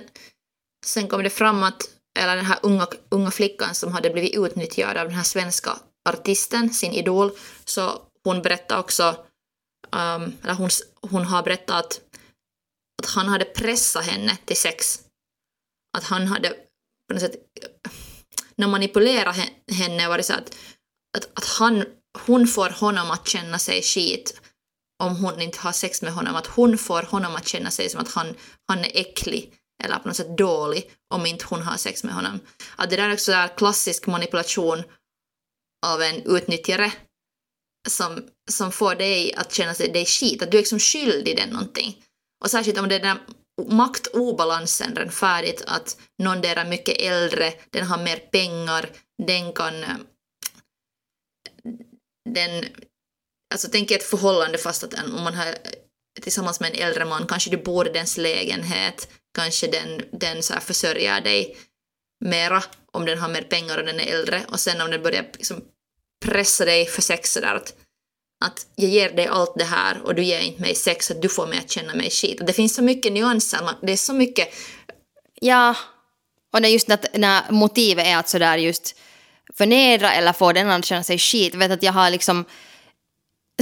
sen 0.86 1.08
kom 1.08 1.22
det 1.22 1.30
fram 1.30 1.62
att, 1.62 1.82
eller 2.18 2.36
den 2.36 2.44
här 2.44 2.58
unga, 2.62 2.86
unga 3.08 3.30
flickan 3.30 3.74
som 3.74 3.92
hade 3.92 4.10
blivit 4.10 4.34
utnyttjad 4.34 4.96
av 4.96 5.06
den 5.06 5.16
här 5.16 5.22
svenska 5.22 5.78
artisten, 6.08 6.74
sin 6.74 6.92
idol, 6.92 7.30
så 7.64 8.02
hon 8.24 8.42
berättade 8.42 8.80
också, 8.80 9.08
um, 9.92 10.36
eller 10.42 10.54
hon, 10.54 10.70
hon 11.00 11.24
har 11.24 11.42
berättat 11.42 11.84
att, 11.84 12.00
att 13.02 13.10
han 13.10 13.28
hade 13.28 13.44
pressat 13.44 14.04
henne 14.04 14.36
till 14.44 14.56
sex. 14.56 15.00
Att 15.98 16.04
han 16.04 16.26
hade 16.26 16.56
på 17.08 17.14
något 17.14 17.22
sätt, 17.22 17.34
när 18.56 18.68
manipulerade 18.68 19.48
henne 19.72 20.08
var 20.08 20.16
det 20.16 20.22
så 20.22 20.32
att, 20.32 20.56
att, 21.16 21.38
att 21.38 21.44
han, 21.44 21.84
hon 22.26 22.46
får 22.46 22.70
honom 22.70 23.10
att 23.10 23.28
känna 23.28 23.58
sig 23.58 23.82
skit 23.82 24.40
om 25.02 25.16
hon 25.16 25.40
inte 25.40 25.58
har 25.58 25.72
sex 25.72 26.02
med 26.02 26.12
honom, 26.12 26.36
att 26.36 26.46
hon 26.46 26.78
får 26.78 27.02
honom 27.02 27.36
att 27.36 27.48
känna 27.48 27.70
sig 27.70 27.88
som 27.88 28.00
att 28.00 28.12
han, 28.12 28.34
han 28.68 28.78
är 28.78 28.90
äcklig 28.94 29.52
eller 29.84 29.98
på 29.98 30.08
något 30.08 30.16
sätt 30.16 30.38
dålig 30.38 30.90
om 31.14 31.26
inte 31.26 31.44
hon 31.48 31.62
har 31.62 31.76
sex 31.76 32.04
med 32.04 32.14
honom. 32.14 32.40
Att 32.76 32.90
det 32.90 32.96
där 32.96 33.08
är 33.08 33.12
också 33.12 33.32
där 33.32 33.56
klassisk 33.56 34.06
manipulation 34.06 34.82
av 35.86 36.02
en 36.02 36.22
utnyttjare 36.36 36.92
som, 37.88 38.28
som 38.50 38.72
får 38.72 38.94
dig 38.94 39.34
att 39.34 39.52
känna 39.54 39.74
sig 39.74 39.92
dig 39.92 40.06
skit, 40.06 40.42
att 40.42 40.50
du 40.50 40.56
är 40.56 40.62
liksom 40.62 40.78
skyldig 40.78 41.36
den 41.36 41.48
någonting. 41.48 42.04
Och 42.44 42.50
särskilt 42.50 42.78
om 42.78 42.88
det 42.88 42.94
är 42.94 43.00
den 43.00 43.18
maktobalansen 43.68 44.96
redan 44.96 45.12
färdigt, 45.12 45.64
att 45.66 45.96
någon 46.18 46.40
där 46.40 46.56
är 46.56 46.64
mycket 46.64 47.00
äldre, 47.00 47.52
den 47.70 47.86
har 47.86 47.98
mer 47.98 48.16
pengar, 48.16 48.90
den 49.26 49.52
kan... 49.52 49.84
Den, 52.34 52.64
alltså 53.54 53.68
tänk 53.72 53.90
ett 53.90 54.02
förhållande 54.02 54.58
fast 54.58 54.84
att 54.84 54.94
om 54.94 55.24
man 55.24 55.34
har 55.34 55.54
tillsammans 56.20 56.60
med 56.60 56.70
en 56.70 56.82
äldre 56.82 57.04
man, 57.04 57.26
kanske 57.26 57.50
du 57.50 57.56
bor 57.56 57.88
i 57.88 57.92
dens 57.92 58.16
lägenhet, 58.16 59.08
kanske 59.34 59.66
den, 59.66 60.02
den 60.12 60.42
så 60.42 60.52
här 60.52 60.60
försörjer 60.60 61.20
dig 61.20 61.56
mera 62.24 62.62
om 62.92 63.04
den 63.04 63.18
har 63.18 63.28
mer 63.28 63.42
pengar 63.42 63.78
och 63.78 63.84
den 63.84 64.00
är 64.00 64.14
äldre. 64.14 64.44
Och 64.48 64.60
sen 64.60 64.80
om 64.80 64.90
den 64.90 65.02
börjar 65.02 65.30
liksom 65.32 65.64
pressa 66.24 66.64
dig 66.64 66.86
för 66.86 67.02
sex 67.02 67.32
sådär 67.32 67.54
att, 67.54 67.74
att 68.40 68.66
jag 68.74 68.90
ger 68.90 69.10
dig 69.10 69.26
allt 69.26 69.54
det 69.56 69.64
här 69.64 70.00
och 70.04 70.14
du 70.14 70.24
ger 70.24 70.40
inte 70.40 70.62
mig 70.62 70.74
sex 70.74 71.10
att 71.10 71.22
du 71.22 71.28
får 71.28 71.46
mig 71.46 71.58
att 71.58 71.70
känna 71.70 71.94
mig 71.94 72.10
skit. 72.10 72.40
Det 72.46 72.52
finns 72.52 72.74
så 72.74 72.82
mycket 72.82 73.12
nyanser, 73.12 73.60
det 73.82 73.92
är 73.92 73.96
så 73.96 74.14
mycket... 74.14 74.48
Ja, 75.40 75.76
och 76.52 76.62
det 76.62 76.68
är 76.68 76.72
just 76.72 76.88
när, 76.88 76.98
när 77.18 77.52
motivet 77.52 78.06
är 78.06 78.16
att 78.16 78.28
sådär 78.28 78.56
just 78.56 78.96
förnedra 79.54 80.12
eller 80.12 80.32
få 80.32 80.52
den 80.52 80.66
andra 80.66 80.76
att 80.76 80.84
känna 80.84 81.02
sig 81.02 81.18
skit. 81.18 81.52
Jag 81.52 81.58
vet 81.58 81.70
att 81.70 81.82
jag 81.82 81.92
har 81.92 82.10
liksom 82.10 82.44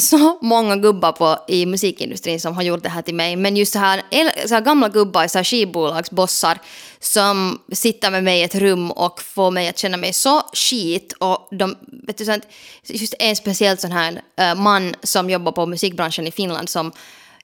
så 0.00 0.38
många 0.42 0.76
gubbar 0.76 1.12
på, 1.12 1.38
i 1.48 1.66
musikindustrin 1.66 2.40
som 2.40 2.54
har 2.54 2.62
gjort 2.62 2.82
det 2.82 2.88
här 2.88 3.02
till 3.02 3.14
mig. 3.14 3.36
Men 3.36 3.56
just 3.56 3.72
så 3.72 3.78
här, 3.78 4.02
så 4.46 4.54
här 4.54 4.60
gamla 4.60 4.88
gubbar, 4.88 5.26
så 5.26 5.38
här 5.38 5.44
skivbolagsbossar 5.44 6.58
som 7.00 7.58
sitter 7.72 8.10
med 8.10 8.24
mig 8.24 8.40
i 8.40 8.42
ett 8.42 8.54
rum 8.54 8.90
och 8.90 9.22
får 9.22 9.50
mig 9.50 9.68
att 9.68 9.78
känna 9.78 9.96
mig 9.96 10.12
så 10.12 10.40
skit. 10.40 11.12
Och 11.12 11.48
de, 11.50 11.76
vet 12.06 12.18
du, 12.18 12.24
sånt, 12.24 12.46
just 12.86 13.14
en 13.18 13.36
speciellt 13.36 13.80
sån 13.80 13.92
här 13.92 14.12
uh, 14.40 14.62
man 14.62 14.94
som 15.02 15.30
jobbar 15.30 15.52
på 15.52 15.66
musikbranschen 15.66 16.26
i 16.26 16.30
Finland 16.30 16.68
som 16.68 16.92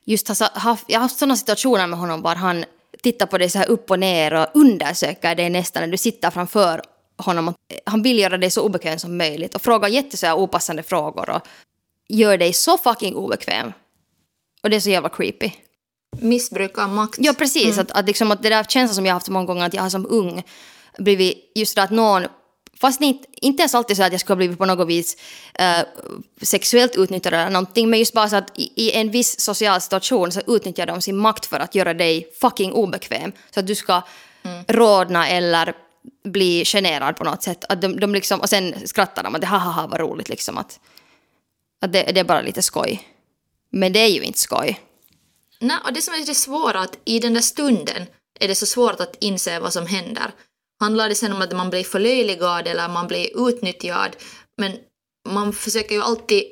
just 0.04 0.28
har 0.28 0.58
haft, 0.58 0.84
jag 0.86 0.98
har 0.98 1.02
haft 1.02 1.18
sådana 1.18 1.36
situationer 1.36 1.86
med 1.86 1.98
honom 1.98 2.22
var 2.22 2.34
han 2.34 2.64
tittar 3.02 3.26
på 3.26 3.38
dig 3.38 3.50
så 3.50 3.58
här 3.58 3.68
upp 3.68 3.90
och 3.90 3.98
ner 3.98 4.34
och 4.34 4.46
undersöker 4.54 5.34
dig 5.34 5.50
nästan 5.50 5.82
när 5.82 5.88
du 5.88 5.98
sitter 5.98 6.30
framför 6.30 6.82
honom. 7.16 7.54
Han 7.84 8.02
vill 8.02 8.18
göra 8.18 8.38
dig 8.38 8.50
så 8.50 8.62
obekväm 8.62 8.98
som 8.98 9.16
möjligt 9.16 9.54
och 9.54 9.62
frågar 9.62 9.88
jätte 9.88 10.32
opassande 10.32 10.82
frågor. 10.82 11.30
Och 11.30 11.42
gör 12.10 12.38
dig 12.38 12.52
så 12.52 12.78
fucking 12.78 13.14
obekväm. 13.14 13.72
Och 14.62 14.70
det 14.70 14.76
är 14.76 14.80
så 14.80 14.90
jävla 14.90 15.08
creepy. 15.08 15.50
Missbruk 16.18 16.78
av 16.78 16.88
makt. 16.88 17.16
Ja, 17.18 17.32
precis. 17.32 17.72
Mm. 17.72 17.78
Att, 17.78 17.90
att, 17.90 18.06
liksom, 18.06 18.30
att 18.30 18.42
det 18.42 18.48
där 18.48 18.64
känslan 18.64 18.94
som 18.94 19.06
jag 19.06 19.14
haft 19.14 19.28
många 19.28 19.46
gånger 19.46 19.66
att 19.66 19.74
jag 19.74 19.82
har 19.82 19.90
som 19.90 20.06
ung 20.10 20.42
blivit 20.98 21.52
just 21.54 21.74
det 21.74 21.82
att 21.82 21.90
någon 21.90 22.26
Fast 22.80 23.00
inte, 23.00 23.28
inte 23.32 23.60
ens 23.60 23.74
alltid 23.74 23.96
så 23.96 24.02
att 24.02 24.12
jag 24.12 24.20
skulle 24.20 24.34
ha 24.34 24.36
blivit 24.36 24.58
på 24.58 24.64
något 24.64 24.88
vis 24.88 25.16
uh, 25.60 26.04
sexuellt 26.42 26.96
utnyttjad 26.96 27.34
eller 27.34 27.50
någonting, 27.50 27.90
men 27.90 27.98
just 27.98 28.12
bara 28.12 28.28
så 28.28 28.36
att 28.36 28.58
i, 28.58 28.72
i, 28.76 28.92
en 28.92 29.10
viss 29.10 29.40
social 29.40 29.80
situation 29.80 30.32
så 30.32 30.40
utnyttjar 30.46 30.86
de 30.86 31.00
sin 31.00 31.16
makt 31.16 31.46
för 31.46 31.60
att 31.60 31.74
göra 31.74 31.94
dig 31.94 32.28
fucking 32.40 32.72
obekväm. 32.72 33.32
Så 33.50 33.60
att 33.60 33.66
du 33.66 33.74
ska 33.74 34.02
mm. 34.42 34.64
rodna 34.68 35.28
eller 35.28 35.74
bli 36.24 36.64
generad 36.64 37.16
på 37.16 37.24
något 37.24 37.42
sätt. 37.42 37.64
Att 37.68 37.82
de, 37.82 38.00
de 38.00 38.14
liksom, 38.14 38.40
och 38.40 38.48
sen 38.48 38.74
skrattar 38.84 39.22
de 39.22 39.34
att 39.34 39.40
det 39.40 39.46
haha 39.46 39.86
vad 39.86 40.00
roligt 40.00 40.28
liksom. 40.28 40.58
Att, 40.58 40.80
att 41.80 41.92
det, 41.92 42.02
det 42.02 42.20
är 42.20 42.24
bara 42.24 42.42
lite 42.42 42.62
skoj. 42.62 43.08
Men 43.72 43.92
det 43.92 44.00
är 44.00 44.08
ju 44.08 44.22
inte 44.22 44.38
skoj. 44.38 44.80
Nej, 45.60 45.76
och 45.84 45.92
det 45.92 46.02
som 46.02 46.14
är 46.14 46.26
det 46.26 46.34
svåra 46.34 46.80
att 46.80 46.98
i 47.04 47.18
den 47.18 47.34
där 47.34 47.40
stunden 47.40 48.06
är 48.40 48.48
det 48.48 48.54
så 48.54 48.66
svårt 48.66 49.00
att 49.00 49.16
inse 49.20 49.60
vad 49.60 49.72
som 49.72 49.86
händer. 49.86 50.32
Handlar 50.80 51.08
det 51.08 51.14
sen 51.14 51.32
om 51.32 51.42
att 51.42 51.56
man 51.56 51.70
blir 51.70 51.84
förlöjligad 51.84 52.68
eller 52.68 52.88
man 52.88 53.06
blir 53.06 53.48
utnyttjad, 53.48 54.16
men 54.56 54.76
man 55.28 55.52
försöker 55.52 55.94
ju 55.94 56.02
alltid 56.02 56.42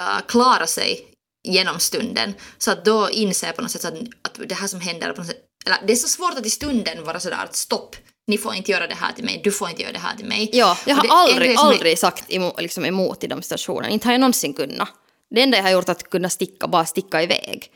uh, 0.00 0.26
klara 0.26 0.66
sig 0.66 1.06
genom 1.48 1.78
stunden. 1.78 2.34
Så 2.58 2.70
att 2.70 2.84
då 2.84 3.10
inser 3.10 3.52
på 3.52 3.62
något 3.62 3.70
sätt 3.70 3.84
att, 3.84 3.94
att 4.22 4.48
det 4.48 4.54
här 4.54 4.66
som 4.66 4.80
händer, 4.80 5.12
på 5.12 5.20
något 5.20 5.26
sätt, 5.26 5.44
eller 5.66 5.86
det 5.86 5.92
är 5.92 5.96
så 5.96 6.08
svårt 6.08 6.38
att 6.38 6.46
i 6.46 6.50
stunden 6.50 7.04
vara 7.04 7.20
sådär 7.20 7.44
att 7.44 7.56
stopp, 7.56 7.96
ni 8.30 8.38
får 8.38 8.54
inte 8.54 8.72
göra 8.72 8.86
det 8.86 8.94
här 8.94 9.12
till 9.12 9.24
mig, 9.24 9.40
du 9.44 9.52
får 9.52 9.70
inte 9.70 9.82
göra 9.82 9.92
det 9.92 9.98
här 9.98 10.16
till 10.16 10.26
mig. 10.26 10.50
Ja, 10.52 10.78
jag 10.86 10.96
har 10.96 11.06
aldrig, 11.10 11.56
aldrig 11.56 11.92
är... 11.92 11.96
sagt 11.96 12.24
emot, 12.32 12.60
liksom 12.60 12.84
emot 12.84 13.24
i 13.24 13.26
de 13.26 13.42
situationerna. 13.42 13.88
Inte 13.88 14.08
har 14.08 14.12
jag 14.12 14.20
någonsin 14.20 14.54
kunnat. 14.54 14.88
Det 15.30 15.42
enda 15.42 15.56
jag 15.56 15.64
har 15.64 15.70
gjort 15.70 15.88
är 15.88 15.92
att 15.92 16.10
kunna 16.10 16.30
sticka, 16.30 16.66
bara 16.66 16.86
sticka 16.86 17.22
iväg. 17.22 17.70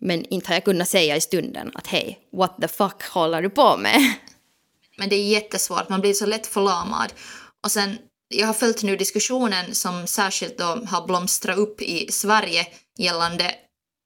Men 0.00 0.24
inte 0.24 0.48
har 0.48 0.54
jag 0.54 0.64
kunnat 0.64 0.88
säga 0.88 1.16
i 1.16 1.20
stunden 1.20 1.70
att 1.74 1.86
hej, 1.86 2.18
what 2.32 2.56
the 2.60 2.68
fuck 2.68 3.02
håller 3.02 3.42
du 3.42 3.50
på 3.50 3.76
med? 3.76 4.14
Men 4.98 5.08
det 5.08 5.16
är 5.16 5.24
jättesvårt, 5.24 5.88
man 5.88 6.00
blir 6.00 6.12
så 6.12 6.26
lätt 6.26 6.46
förlamad. 6.46 7.12
Och 7.64 7.70
sen, 7.70 7.98
jag 8.28 8.46
har 8.46 8.54
följt 8.54 8.82
nu 8.82 8.96
diskussionen 8.96 9.74
som 9.74 10.06
särskilt 10.06 10.58
då 10.58 10.64
har 10.64 11.06
blomstrat 11.06 11.58
upp 11.58 11.82
i 11.82 12.12
Sverige 12.12 12.66
gällande 12.98 13.54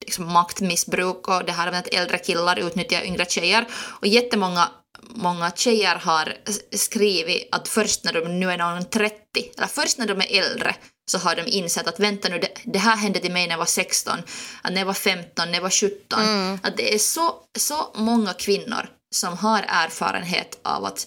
liksom 0.05 0.33
maktmissbruk 0.33 1.29
och 1.29 1.45
det 1.45 1.53
här 1.53 1.71
med 1.71 1.81
att 1.81 1.95
äldre 1.95 2.19
killar 2.19 2.59
utnyttjar 2.59 3.03
yngre 3.03 3.27
tjejer. 3.27 3.67
Och 4.01 4.07
jättemånga 4.07 4.69
många 5.09 5.51
tjejer 5.51 5.95
har 5.95 6.35
skrivit 6.77 7.49
att 7.51 7.69
först 7.69 8.05
när 8.05 8.13
de 8.13 8.41
nu 8.41 8.51
är 8.51 8.59
någon 8.59 8.85
30, 8.85 9.17
eller 9.57 9.67
först 9.67 9.99
när 9.99 10.07
de 10.07 10.21
är 10.21 10.41
äldre, 10.41 10.75
så 11.11 11.19
har 11.19 11.37
de 11.37 11.43
insett 11.47 11.89
att 11.89 12.01
vänta 12.01 12.29
nu, 12.29 12.39
det, 12.39 12.49
det 12.65 12.79
här 12.79 12.97
hände 12.97 13.21
till 13.21 13.33
mig 13.33 13.47
när 13.47 13.53
jag 13.53 13.59
var 13.59 13.67
16, 13.67 14.19
att 14.63 14.73
när 14.73 14.81
jag 14.81 14.87
var 14.87 14.95
15, 14.95 15.47
när 15.47 15.55
jag 15.55 15.63
var 15.63 15.71
17. 15.71 16.23
Mm. 16.23 16.59
Att 16.63 16.77
det 16.77 16.95
är 16.95 16.99
så, 16.99 17.35
så 17.59 17.93
många 17.95 18.33
kvinnor 18.33 18.89
som 19.15 19.39
har 19.39 19.65
erfarenhet 19.69 20.59
av 20.63 20.85
att 20.85 21.07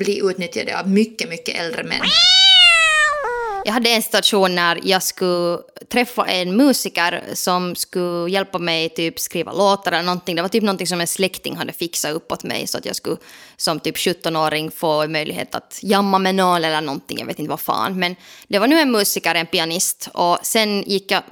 bli 0.00 0.18
utnyttjade 0.18 0.80
av 0.80 0.88
mycket, 0.88 1.28
mycket 1.28 1.54
äldre 1.54 1.84
män. 1.84 2.00
Jag 3.64 3.72
hade 3.72 3.90
en 3.90 4.02
situation 4.02 4.54
när 4.54 4.80
jag 4.82 5.02
skulle 5.02 5.58
träffa 5.88 6.26
en 6.26 6.56
musiker 6.56 7.24
som 7.34 7.74
skulle 7.74 8.30
hjälpa 8.30 8.58
mig 8.58 8.88
typ 8.88 9.18
skriva 9.18 9.52
låtar 9.52 9.92
eller 9.92 10.02
någonting. 10.02 10.36
Det 10.36 10.42
var 10.42 10.48
typ 10.48 10.62
någonting 10.62 10.86
som 10.86 11.00
en 11.00 11.06
släkting 11.06 11.56
hade 11.56 11.72
fixat 11.72 12.12
uppåt 12.12 12.44
mig 12.44 12.66
så 12.66 12.78
att 12.78 12.84
jag 12.84 12.96
skulle 12.96 13.16
som 13.56 13.80
typ 13.80 13.96
17-åring 13.96 14.70
få 14.70 15.08
möjlighet 15.08 15.54
att 15.54 15.78
jamma 15.82 16.18
med 16.18 16.34
någon 16.34 16.64
eller 16.64 16.80
någonting. 16.80 17.18
Jag 17.18 17.26
vet 17.26 17.38
inte 17.38 17.50
vad 17.50 17.60
fan. 17.60 17.98
Men 17.98 18.16
det 18.48 18.58
var 18.58 18.66
nu 18.66 18.80
en 18.80 18.90
musiker, 18.90 19.34
en 19.34 19.46
pianist 19.46 20.08
och 20.14 20.38
sen 20.42 20.82
gick 20.82 21.10
jag 21.10 21.22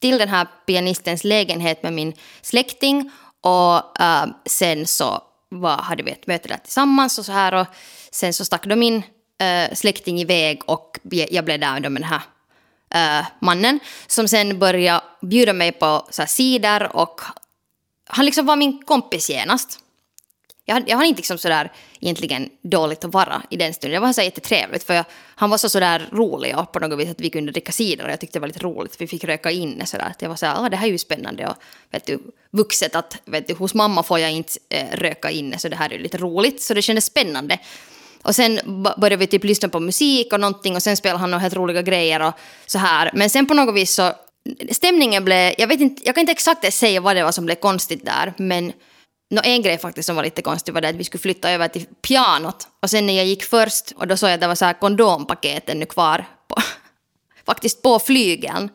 till 0.00 0.18
den 0.18 0.28
här 0.28 0.46
pianistens 0.66 1.24
lägenhet 1.24 1.82
med 1.82 1.92
min 1.92 2.14
släkting 2.42 3.10
och 3.40 4.00
äh, 4.00 4.26
sen 4.46 4.86
så 4.86 5.22
var, 5.48 5.76
hade 5.76 6.02
vi 6.02 6.10
ett 6.10 6.26
möte 6.26 6.48
där 6.48 6.56
tillsammans 6.56 7.18
och 7.18 7.24
så 7.24 7.32
här 7.32 7.54
och 7.54 7.66
sen 8.10 8.32
så 8.32 8.44
stack 8.44 8.66
de 8.66 8.82
in 8.82 9.02
äh, 9.42 9.74
släkting 9.74 10.20
iväg 10.20 10.60
och 10.66 10.98
jag 11.10 11.44
blev 11.44 11.60
där 11.60 11.80
med 11.80 12.02
den 12.02 12.04
här 12.04 12.22
äh, 13.20 13.26
mannen 13.40 13.80
som 14.06 14.28
sen 14.28 14.58
började 14.58 15.04
bjuda 15.20 15.52
mig 15.52 15.72
på 15.72 16.06
så 16.10 16.22
här, 16.22 16.26
cider 16.26 16.96
och 16.96 17.20
han 18.06 18.24
liksom 18.24 18.46
var 18.46 18.56
min 18.56 18.84
kompis 18.84 19.30
genast. 19.30 19.78
Jag, 20.64 20.88
jag 20.88 20.96
har 20.96 21.04
inte 21.04 21.18
liksom 21.18 21.38
sådär 21.38 21.72
egentligen 22.00 22.50
dåligt 22.62 23.04
att 23.04 23.12
vara 23.12 23.42
i 23.50 23.56
den 23.56 23.74
stunden. 23.74 24.00
Det 24.00 24.06
var 24.06 24.12
så 24.12 24.22
jättetrevligt 24.22 24.84
för 24.84 24.94
jag, 24.94 25.04
han 25.34 25.50
var 25.50 25.58
så 25.58 25.68
sådär 25.68 26.08
rolig 26.12 26.58
och 26.58 26.72
på 26.72 26.78
något 26.78 26.98
vis 26.98 27.10
att 27.10 27.20
vi 27.20 27.30
kunde 27.30 27.52
dricka 27.52 27.72
cider 27.72 28.04
och 28.04 28.10
jag 28.10 28.20
tyckte 28.20 28.38
det 28.38 28.40
var 28.40 28.46
lite 28.46 28.64
roligt. 28.64 29.00
Vi 29.00 29.06
fick 29.06 29.24
röka 29.24 29.50
inne 29.50 29.86
sådär. 29.86 30.04
Att 30.04 30.22
jag 30.22 30.28
var 30.28 30.36
såhär, 30.36 30.64
ah, 30.64 30.68
det 30.68 30.76
här 30.76 30.86
är 30.86 30.90
ju 30.90 30.98
spännande 30.98 31.46
och 31.46 31.56
vet 31.90 32.06
du, 32.06 32.18
vuxet 32.50 32.94
att 32.94 33.18
vet 33.24 33.48
du, 33.48 33.54
hos 33.54 33.74
mamma 33.74 34.02
får 34.02 34.18
jag 34.18 34.32
inte 34.32 34.52
eh, 34.68 34.96
röka 34.96 35.30
inne 35.30 35.58
så 35.58 35.68
det 35.68 35.76
här 35.76 35.92
är 35.92 35.98
lite 35.98 36.18
roligt. 36.18 36.62
Så 36.62 36.74
det 36.74 36.82
kändes 36.82 37.04
spännande. 37.04 37.58
Och 38.22 38.34
sen 38.34 38.60
började 38.96 39.16
vi 39.16 39.26
typ 39.26 39.44
lyssna 39.44 39.68
på 39.68 39.80
musik 39.80 40.32
och 40.32 40.40
någonting 40.40 40.76
och 40.76 40.82
sen 40.82 40.96
spelade 40.96 41.20
han 41.20 41.30
några 41.30 41.40
helt 41.40 41.56
roliga 41.56 41.82
grejer 41.82 42.22
och 42.22 42.34
så 42.66 42.78
här. 42.78 43.10
Men 43.14 43.30
sen 43.30 43.46
på 43.46 43.54
något 43.54 43.74
vis 43.74 43.94
så, 43.94 44.12
stämningen 44.70 45.24
blev, 45.24 45.54
jag 45.58 45.66
vet 45.66 45.80
inte, 45.80 46.02
jag 46.04 46.14
kan 46.14 46.20
inte 46.20 46.32
exakt 46.32 46.72
säga 46.72 47.00
vad 47.00 47.16
det 47.16 47.24
var 47.24 47.32
som 47.32 47.44
blev 47.44 47.56
konstigt 47.56 48.04
där, 48.04 48.32
men 48.36 48.72
Nå, 49.32 49.40
en 49.44 49.62
grej 49.62 49.78
faktiskt 49.78 50.06
som 50.06 50.16
var 50.16 50.24
lite 50.24 50.42
konstig 50.42 50.74
var 50.74 50.80
det 50.80 50.88
att 50.88 50.96
vi 50.96 51.04
skulle 51.04 51.20
flytta 51.22 51.50
över 51.50 51.68
till 51.68 51.86
pianot. 52.02 52.68
Och 52.82 52.90
sen 52.90 53.06
när 53.06 53.12
jag 53.12 53.26
gick 53.26 53.44
först 53.44 53.92
och 53.96 54.06
då 54.06 54.16
såg 54.16 54.30
jag 54.30 54.34
att 54.34 54.40
det 54.40 54.46
var 54.46 54.54
så 54.54 54.64
här 54.64 54.72
kondompaket 54.72 55.68
ännu 55.68 55.86
kvar. 55.86 56.24
På, 56.48 56.56
faktiskt 57.46 57.82
på 57.82 57.98
flygeln. 57.98 58.68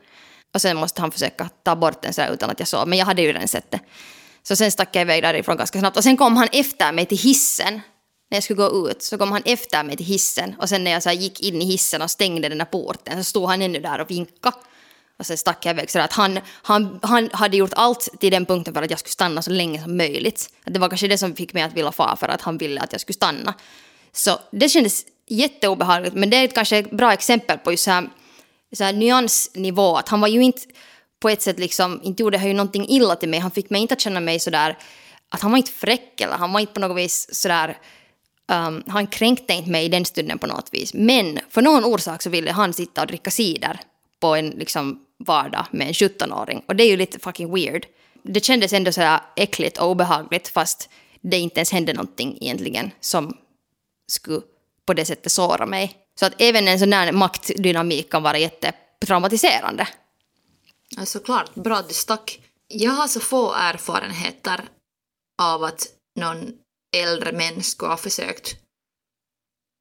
Och 0.53 0.61
sen 0.61 0.77
måste 0.77 1.01
han 1.01 1.11
försöka 1.11 1.49
ta 1.63 1.75
bort 1.75 2.01
den 2.01 2.13
så 2.13 2.21
här 2.21 2.33
utan 2.33 2.49
att 2.49 2.59
jag 2.59 2.67
såg. 2.67 2.87
Men 2.87 2.97
jag 2.99 3.05
hade 3.05 3.21
ju 3.21 3.27
redan 3.27 3.47
sett 3.47 3.71
det. 3.71 3.79
Så 4.43 4.55
sen 4.55 4.71
stack 4.71 4.95
jag 4.95 5.01
iväg 5.01 5.23
därifrån 5.23 5.57
ganska 5.57 5.79
snabbt. 5.79 5.97
Och 5.97 6.03
sen 6.03 6.17
kom 6.17 6.37
han 6.37 6.47
efter 6.51 6.91
mig 6.91 7.05
till 7.05 7.17
hissen. 7.17 7.81
När 8.29 8.35
jag 8.35 8.43
skulle 8.43 8.57
gå 8.57 8.89
ut 8.89 9.03
så 9.03 9.17
kom 9.17 9.31
han 9.31 9.41
efter 9.45 9.83
mig 9.83 9.97
till 9.97 10.05
hissen. 10.05 10.55
Och 10.59 10.69
sen 10.69 10.83
när 10.83 10.91
jag 10.91 11.03
så 11.03 11.11
gick 11.11 11.39
in 11.39 11.61
i 11.61 11.65
hissen 11.65 12.01
och 12.01 12.11
stängde 12.11 12.49
den 12.49 12.57
där 12.57 12.65
porten 12.65 13.23
så 13.23 13.29
stod 13.29 13.49
han 13.49 13.61
ännu 13.61 13.79
där 13.79 14.01
och 14.01 14.11
vinkade. 14.11 14.57
Och 15.19 15.25
sen 15.25 15.37
stack 15.37 15.65
jag 15.65 15.73
iväg. 15.73 15.91
Så 15.91 15.99
att 15.99 16.13
han, 16.13 16.39
han, 16.61 16.99
han 17.01 17.29
hade 17.33 17.57
gjort 17.57 17.73
allt 17.73 18.09
till 18.19 18.31
den 18.31 18.45
punkten 18.45 18.73
för 18.73 18.81
att 18.81 18.89
jag 18.89 18.99
skulle 18.99 19.11
stanna 19.11 19.41
så 19.41 19.51
länge 19.51 19.83
som 19.83 19.97
möjligt. 19.97 20.49
Att 20.65 20.73
det 20.73 20.79
var 20.79 20.89
kanske 20.89 21.07
det 21.07 21.17
som 21.17 21.35
fick 21.35 21.53
mig 21.53 21.63
att 21.63 21.73
vilja 21.73 21.91
fara 21.91 22.15
för 22.15 22.27
att 22.27 22.41
han 22.41 22.57
ville 22.57 22.81
att 22.81 22.91
jag 22.91 23.01
skulle 23.01 23.13
stanna. 23.13 23.53
Så 24.11 24.39
det 24.51 24.69
kändes 24.69 25.05
jätteobehagligt. 25.27 26.15
Men 26.15 26.29
det 26.29 26.37
är 26.37 26.47
kanske 26.47 26.77
ett 26.77 26.91
bra 26.91 27.13
exempel 27.13 27.57
på 27.57 27.71
just 27.71 27.83
så 27.83 27.91
här, 27.91 28.09
så 28.75 28.83
här 28.83 28.93
nyansnivå. 28.93 29.95
Att 29.95 30.09
han 30.09 30.21
var 30.21 30.27
ju 30.27 30.43
inte 30.43 30.61
på 31.19 31.29
ett 31.29 31.41
sätt 31.41 31.59
liksom, 31.59 32.01
inte 32.03 32.23
gjorde 32.23 32.37
han 32.37 32.47
ju 32.47 32.53
någonting 32.53 32.89
illa 32.89 33.15
till 33.15 33.29
mig. 33.29 33.39
Han 33.39 33.51
fick 33.51 33.69
mig 33.69 33.81
inte 33.81 33.93
att 33.93 34.01
känna 34.01 34.19
mig 34.19 34.39
sådär, 34.39 34.77
att 35.29 35.41
han 35.41 35.51
var 35.51 35.57
inte 35.57 35.71
fräck 35.71 36.21
eller 36.21 36.33
han 36.33 36.53
var 36.53 36.59
inte 36.59 36.73
på 36.73 36.79
något 36.79 36.97
vis 36.97 37.27
sådär 37.31 37.77
Um, 38.51 38.83
han 38.87 39.07
kränkte 39.07 39.53
inte 39.53 39.69
mig 39.69 39.85
i 39.85 39.89
den 39.89 40.05
stunden 40.05 40.39
på 40.39 40.47
något 40.47 40.69
vis. 40.71 40.93
Men 40.93 41.39
för 41.49 41.61
någon 41.61 41.85
orsak 41.85 42.21
så 42.21 42.29
ville 42.29 42.51
han 42.51 42.73
sitta 42.73 43.01
och 43.01 43.07
dricka 43.07 43.31
cider 43.31 43.79
på 44.19 44.35
en 44.35 44.49
liksom, 44.49 45.05
vardag 45.19 45.65
med 45.71 45.87
en 45.87 45.93
17-åring. 45.93 46.63
Och 46.67 46.75
det 46.75 46.83
är 46.83 46.87
ju 46.87 46.97
lite 46.97 47.19
fucking 47.19 47.53
weird. 47.55 47.85
Det 48.23 48.45
kändes 48.45 48.73
ändå 48.73 48.91
så 48.91 49.19
äckligt 49.35 49.77
och 49.77 49.89
obehagligt 49.89 50.47
fast 50.47 50.89
det 51.21 51.37
inte 51.37 51.59
ens 51.59 51.71
hände 51.71 51.93
någonting 51.93 52.37
egentligen 52.41 52.91
som 52.99 53.37
skulle 54.07 54.41
på 54.85 54.93
det 54.93 55.05
sättet 55.05 55.31
såra 55.31 55.65
mig. 55.65 55.95
Så 56.19 56.25
att 56.25 56.33
även 56.41 56.67
en 56.67 56.79
sån 56.79 56.89
där 56.89 57.11
maktdynamik 57.11 58.11
kan 58.11 58.23
vara 58.23 58.37
jättetraumatiserande. 58.37 59.87
Ja, 60.89 61.05
såklart, 61.05 61.55
bra 61.55 61.77
att 61.77 61.87
du 61.87 61.93
stack. 61.93 62.39
Jag 62.67 62.91
har 62.91 63.07
så 63.07 63.19
få 63.19 63.53
erfarenheter 63.53 64.61
av 65.41 65.63
att 65.63 65.87
någon 66.15 66.53
äldre 66.95 67.31
män 67.31 67.63
skulle 67.63 67.91
ha 67.91 67.97
försökt 67.97 68.55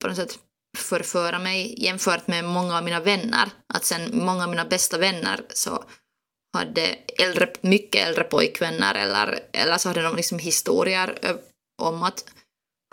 på 0.02 0.08
något 0.08 0.16
sätt 0.16 0.38
förföra 0.78 1.38
mig 1.38 1.84
jämfört 1.84 2.26
med 2.26 2.44
många 2.44 2.76
av 2.78 2.84
mina 2.84 3.00
vänner. 3.00 3.48
Att 3.74 3.84
sen 3.84 4.10
många 4.12 4.44
av 4.44 4.50
mina 4.50 4.64
bästa 4.64 4.98
vänner 4.98 5.40
så 5.48 5.84
hade 6.56 6.98
äldre, 7.18 7.52
mycket 7.60 8.08
äldre 8.08 8.24
pojkvänner 8.24 8.94
eller, 8.94 9.40
eller 9.52 9.78
så 9.78 9.88
hade 9.88 10.02
de 10.02 10.16
liksom 10.16 10.38
historier 10.38 11.38
om 11.82 12.02
att 12.02 12.24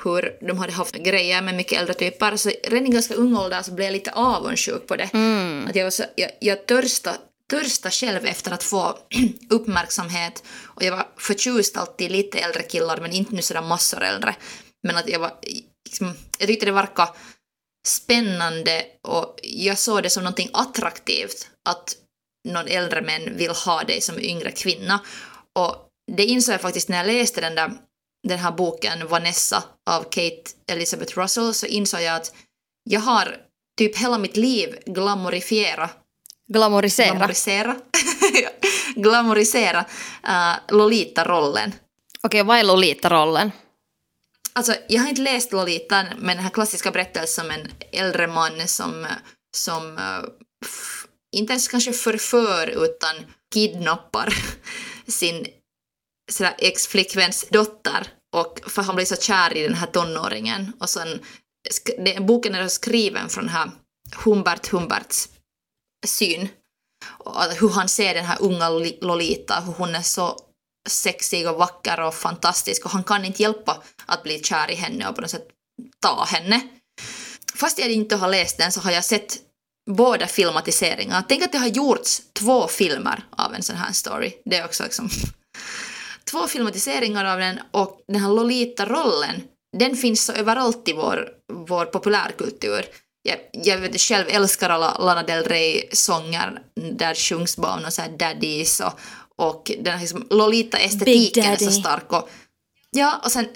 hur 0.03 0.38
de 0.48 0.58
hade 0.58 0.74
haft 0.74 0.96
grejer 0.96 1.41
med 1.41 1.55
mycket 1.55 1.79
äldre 1.79 1.93
typer. 1.93 2.36
Så 2.36 2.50
redan 2.63 2.88
i 2.88 2.89
ganska 2.89 3.13
ung 3.13 3.38
ålder 3.38 3.62
så 3.62 3.72
blev 3.72 3.86
jag 3.86 3.93
lite 3.93 4.12
avundsjuk 4.12 4.88
på 4.88 4.96
det. 4.96 5.10
Mm. 5.13 5.67
Att 5.67 5.75
jag, 5.75 5.84
var 5.84 5.91
så, 5.91 6.03
jag, 6.15 6.32
jag 6.39 6.65
törsta, 6.65 7.15
törsta 7.50 7.91
själv 7.91 8.25
efter 8.25 8.51
att 8.51 8.63
få 8.63 9.00
uppmärksamhet 9.50 10.43
och 10.63 10.83
jag 10.83 10.91
var 10.91 11.07
förtjust 11.17 11.77
alltid 11.77 12.12
lite 12.12 12.39
äldre 12.39 12.63
killar 12.63 13.01
men 13.01 13.12
inte 13.12 13.35
nu 13.35 13.41
sådär 13.41 13.62
massor 13.62 14.03
äldre. 14.03 14.35
Men 14.88 14.97
att 14.97 15.09
jag 15.09 15.19
var, 15.19 15.39
liksom, 15.85 16.13
jag 16.39 16.47
tyckte 16.47 16.65
det 16.65 16.71
verkade 16.71 17.12
spännande 17.88 18.85
och 19.07 19.39
jag 19.43 19.79
såg 19.79 20.03
det 20.03 20.09
som 20.09 20.23
någonting 20.23 20.50
attraktivt 20.53 21.50
att 21.69 21.95
någon 22.50 22.67
äldre 22.67 23.01
män 23.01 23.38
vill 23.38 23.51
ha 23.51 23.83
dig 23.83 24.01
som 24.01 24.19
yngre 24.19 24.51
kvinna. 24.51 25.00
Och 25.59 25.89
det 26.12 26.25
insåg 26.25 26.53
jag 26.53 26.62
faktiskt 26.62 26.89
när 26.89 26.97
jag 26.97 27.07
läste 27.07 27.41
den 27.41 27.55
där 27.55 27.71
den 28.27 28.39
här 28.39 28.51
boken 28.51 29.07
Vanessa 29.07 29.63
av 29.89 30.03
Kate 30.03 30.43
Elizabeth 30.71 31.19
Russell 31.19 31.53
så 31.53 31.65
insåg 31.65 32.01
jag 32.01 32.15
att 32.15 32.34
jag 32.89 32.99
har 32.99 33.38
typ 33.77 33.97
hela 33.97 34.17
mitt 34.17 34.38
liv 34.38 34.79
glamorifierat 34.86 36.03
Glamorisera? 36.47 37.15
Glamorisera. 37.15 37.75
Glamorisera 38.95 39.86
uh, 40.27 40.75
Lolita-rollen. 40.75 41.73
Okej, 42.21 42.41
okay, 42.41 42.43
vad 42.43 42.58
är 42.58 42.63
Lolita-rollen? 42.63 43.51
Alltså, 44.53 44.75
jag 44.88 45.01
har 45.01 45.10
inte 45.10 45.21
läst 45.21 45.51
Lolita, 45.51 46.06
men 46.17 46.36
den 46.38 46.43
här 46.43 46.49
klassiska 46.49 46.91
berättelsen 46.91 47.45
om 47.45 47.51
en 47.51 47.71
äldre 47.91 48.27
man 48.27 48.67
som, 48.67 49.08
som 49.56 49.97
uh, 49.97 50.25
inte 51.36 51.53
ens 51.53 51.67
kanske 51.67 51.93
förför 51.93 52.67
utan 52.67 53.15
kidnappar 53.53 54.34
sin 55.08 55.47
ex-flickväns 56.58 57.45
dotter 57.49 58.08
och 58.36 58.60
för 58.67 58.82
han 58.82 58.95
blir 58.95 59.06
så 59.06 59.15
kär 59.15 59.58
i 59.58 59.63
den 59.63 59.73
här 59.73 59.88
tonåringen 59.88 60.73
och 60.79 60.89
sen 60.89 61.19
det, 61.97 62.19
boken 62.19 62.56
är 62.56 62.67
skriven 62.67 63.29
från 63.29 63.43
den 63.43 63.53
här 63.53 63.71
Humbert 64.15 64.67
Humberts 64.67 65.29
syn 66.04 66.50
hur 67.60 67.70
han 67.70 67.89
ser 67.89 68.13
den 68.13 68.26
här 68.26 68.38
unga 68.42 68.70
Lolita, 69.02 69.63
hur 69.66 69.74
hon 69.74 69.96
är 69.96 70.02
så 70.02 70.39
sexig 70.89 71.50
och 71.50 71.58
vacker 71.58 72.00
och 72.00 72.13
fantastisk 72.13 72.86
och 72.86 72.92
han 72.92 73.04
kan 73.04 73.26
inte 73.26 73.42
hjälpa 73.42 73.84
att 74.06 74.24
bli 74.24 74.44
kär 74.44 74.72
i 74.72 74.76
henne 74.76 75.10
och 75.10 75.16
på 75.16 75.22
något 75.22 75.32
sätt 75.32 75.48
ta 76.00 76.24
henne. 76.24 76.62
Fast 77.56 77.80
jag 77.80 77.92
inte 77.92 78.16
har 78.16 78.28
läst 78.28 78.58
den 78.58 78.72
så 78.72 78.80
har 78.80 78.92
jag 78.92 79.06
sett 79.06 79.38
båda 79.92 80.28
filmatiseringarna. 80.28 81.24
Tänk 81.28 81.44
att 81.44 81.52
det 81.52 81.58
har 81.58 81.68
gjorts 81.68 82.22
två 82.34 82.68
filmer 82.68 83.24
av 83.30 83.54
en 83.54 83.63
sån 83.63 83.76
här 83.76 83.92
story. 83.92 84.34
Det 84.46 84.58
är 84.58 84.66
också 84.66 84.84
liksom 84.84 85.10
två 86.32 86.48
filmatiseringar 86.48 87.26
av 87.26 87.39
den 87.39 87.60
och 87.72 88.02
den 88.08 88.22
här 88.22 88.30
Lolita-rollen, 88.30 89.44
den 89.78 89.96
finns 89.96 90.26
så 90.26 90.34
överallt 90.34 90.88
i 90.88 90.94
vår, 90.94 91.30
vår 91.54 91.86
populärkultur. 91.86 92.86
Jag, 93.23 93.39
jag 93.51 93.77
vet, 93.77 94.01
själv 94.01 94.25
älskar 94.29 94.69
alla 94.69 94.97
Lana 94.97 95.23
Del 95.23 95.43
Rey-sånger 95.43 96.62
där 96.75 97.15
sjungs 97.15 97.57
bara 97.57 97.73
om 97.73 97.91
så 97.91 98.01
här 98.01 98.09
daddies 98.09 98.79
och, 98.79 98.99
och 99.36 99.71
den 99.79 99.93
här 99.93 99.99
liksom, 99.99 100.27
Lolita-estetiken 100.29 101.45
är 101.45 101.57
så 101.57 101.71
stark. 101.71 102.13
Och, 102.13 102.29
ja, 102.89 103.21
och 103.23 103.31
sen 103.31 103.47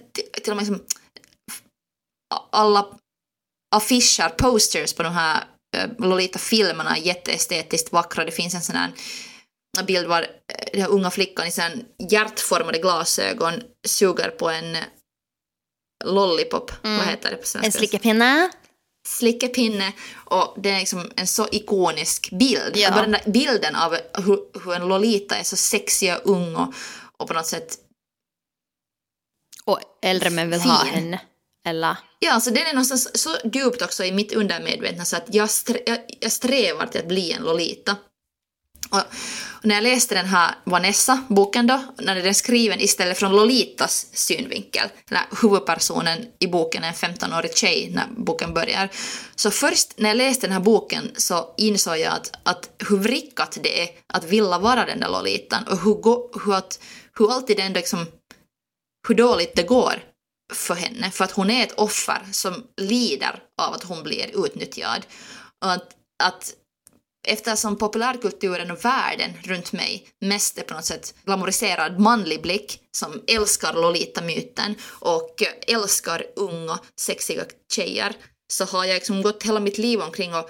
till, 0.44 0.52
och 0.52 0.58
med 0.58 0.68
liksom, 0.68 0.86
alla 2.52 2.88
affischer, 3.76 4.30
posters 4.30 4.94
på 4.94 5.04
de 5.04 5.14
här 5.14 5.44
uh, 5.78 6.08
Lolita-filmerna 6.08 6.98
är 6.98 7.02
jätteestetiskt 7.02 7.92
vackra. 7.92 8.26
Det 8.26 8.32
finns 8.32 8.56
en 8.56 8.62
sån 8.62 8.76
här 8.76 8.92
bild 9.88 10.08
var 10.08 10.22
eh, 10.22 10.28
den 10.72 10.82
här 10.82 10.90
unga 10.90 11.12
flickan 11.12 11.48
i 11.48 11.52
sen 11.52 11.86
hjärtformade 12.10 12.78
glasögon 12.78 13.54
suger 13.88 14.30
på 14.30 14.50
en 14.50 14.78
lollipop. 16.06 16.72
Mm. 16.84 16.98
Vad 16.98 17.08
heter 17.08 17.32
det 17.32 17.38
på 17.38 17.48
svenska? 17.48 17.66
En 17.66 17.72
slickepinne. 17.72 18.50
Slickepinne. 19.08 19.94
Och 20.16 20.56
det 20.58 20.70
är 20.70 20.80
liksom 20.80 21.12
en 21.16 21.28
så 21.28 21.48
ikonisk 21.52 22.30
bild. 22.32 22.78
Ja. 22.78 22.92
Bara 22.92 23.02
den 23.02 23.12
där 23.12 23.32
bilden 23.32 23.76
av 23.76 23.98
hur, 24.14 24.40
hur 24.64 24.74
en 24.74 24.88
Lolita 24.88 25.36
är 25.36 25.44
så 25.44 25.58
sexig 25.58 26.14
och 26.14 26.32
ung 26.32 26.56
och, 26.56 26.74
och 27.18 27.28
på 27.28 27.34
något 27.34 27.46
sätt 27.46 27.78
och 29.66 29.80
äldre 30.02 30.30
män 30.30 30.50
vill 30.50 30.60
fin. 30.60 30.72
ha 30.72 30.84
henne. 30.84 31.22
Eller? 31.68 31.98
Ja, 32.20 32.32
alltså 32.32 32.52
den 32.52 32.68
är 32.68 32.74
någonstans 32.74 33.22
så 33.22 33.38
djupt 33.54 33.82
också 33.82 34.04
i 34.04 34.12
mitt 34.12 34.34
undermedvetna 34.34 35.06
så 35.06 35.18
att 35.18 35.34
jag, 35.34 35.50
strä, 35.50 35.80
jag, 35.86 36.00
jag 36.20 36.32
strävar 36.32 36.88
till 36.88 37.02
att 37.02 37.08
bli 37.08 37.32
en 37.32 37.44
Lolita. 37.44 37.96
Och, 38.90 39.02
när 39.62 39.76
jag 39.76 39.84
läste 39.84 40.16
den 40.16 40.26
här 40.26 40.56
Vanessa-boken 40.64 41.68
då, 41.68 41.84
när 41.98 42.16
den 42.16 42.26
är 42.26 42.34
skriven 42.34 42.80
istället 42.82 43.18
från 43.18 43.32
Lolitas 43.32 44.08
synvinkel, 44.14 44.88
när 45.10 45.24
huvudpersonen 45.42 46.26
i 46.40 46.48
boken 46.48 46.84
är 46.84 46.88
en 46.88 46.94
15-årig 46.94 47.58
tjej 47.58 47.92
när 47.94 48.06
boken 48.18 48.54
börjar, 48.54 48.90
så 49.36 49.52
först 49.52 49.94
när 49.98 50.10
jag 50.10 50.18
läste 50.18 50.48
den 50.48 50.54
här 50.54 50.60
boken 50.60 51.12
så 51.18 51.54
insåg 51.58 51.98
jag 51.98 52.14
att, 52.14 52.32
att 52.44 52.70
hur 52.90 52.98
vrickat 52.98 53.58
det 53.64 53.82
är 53.82 53.90
att 54.14 54.24
vilja 54.24 54.60
vara 54.60 54.86
den 54.86 55.00
där 55.00 55.10
Lolitan 55.10 55.64
och 55.64 55.78
hur, 55.78 55.94
go, 55.94 56.32
hur, 56.46 56.54
att, 56.54 56.80
hur 57.18 57.32
alltid 57.32 57.60
ändå 57.60 57.78
liksom, 57.78 58.06
hur 59.08 59.16
dåligt 59.16 59.56
det 59.56 59.64
går 59.64 60.04
för 60.54 60.76
henne, 60.76 61.12
för 61.12 61.24
att 61.24 61.32
hon 61.32 61.50
är 61.50 61.64
ett 61.64 61.80
offer 61.80 62.20
som 62.32 62.64
lider 62.78 63.44
av 63.62 63.74
att 63.74 63.84
hon 63.84 64.04
blir 64.04 64.46
utnyttjad. 64.46 65.06
Och 65.66 65.72
att, 65.72 65.90
att 66.24 66.54
eftersom 67.28 67.78
populärkulturen 67.78 68.72
och 68.72 68.86
världen 68.86 69.32
runt 69.44 69.72
mig 69.72 70.08
mest 70.22 70.58
är 70.58 70.64
på 70.64 70.74
något 70.74 70.86
sätt 70.86 71.14
glamoriserad 71.26 72.00
manlig 72.00 72.42
blick 72.42 72.80
som 72.92 73.24
älskar 73.28 73.74
Lolita-myten 73.74 74.76
och 74.86 75.44
älskar 75.68 76.24
unga 76.36 76.80
sexiga 77.00 77.44
tjejer 77.74 78.16
så 78.48 78.66
har 78.66 78.86
jag 78.86 78.96
liksom 78.96 79.22
gått 79.22 79.44
hela 79.44 79.60
mitt 79.60 79.78
liv 79.78 80.02
omkring 80.02 80.36
och 80.36 80.50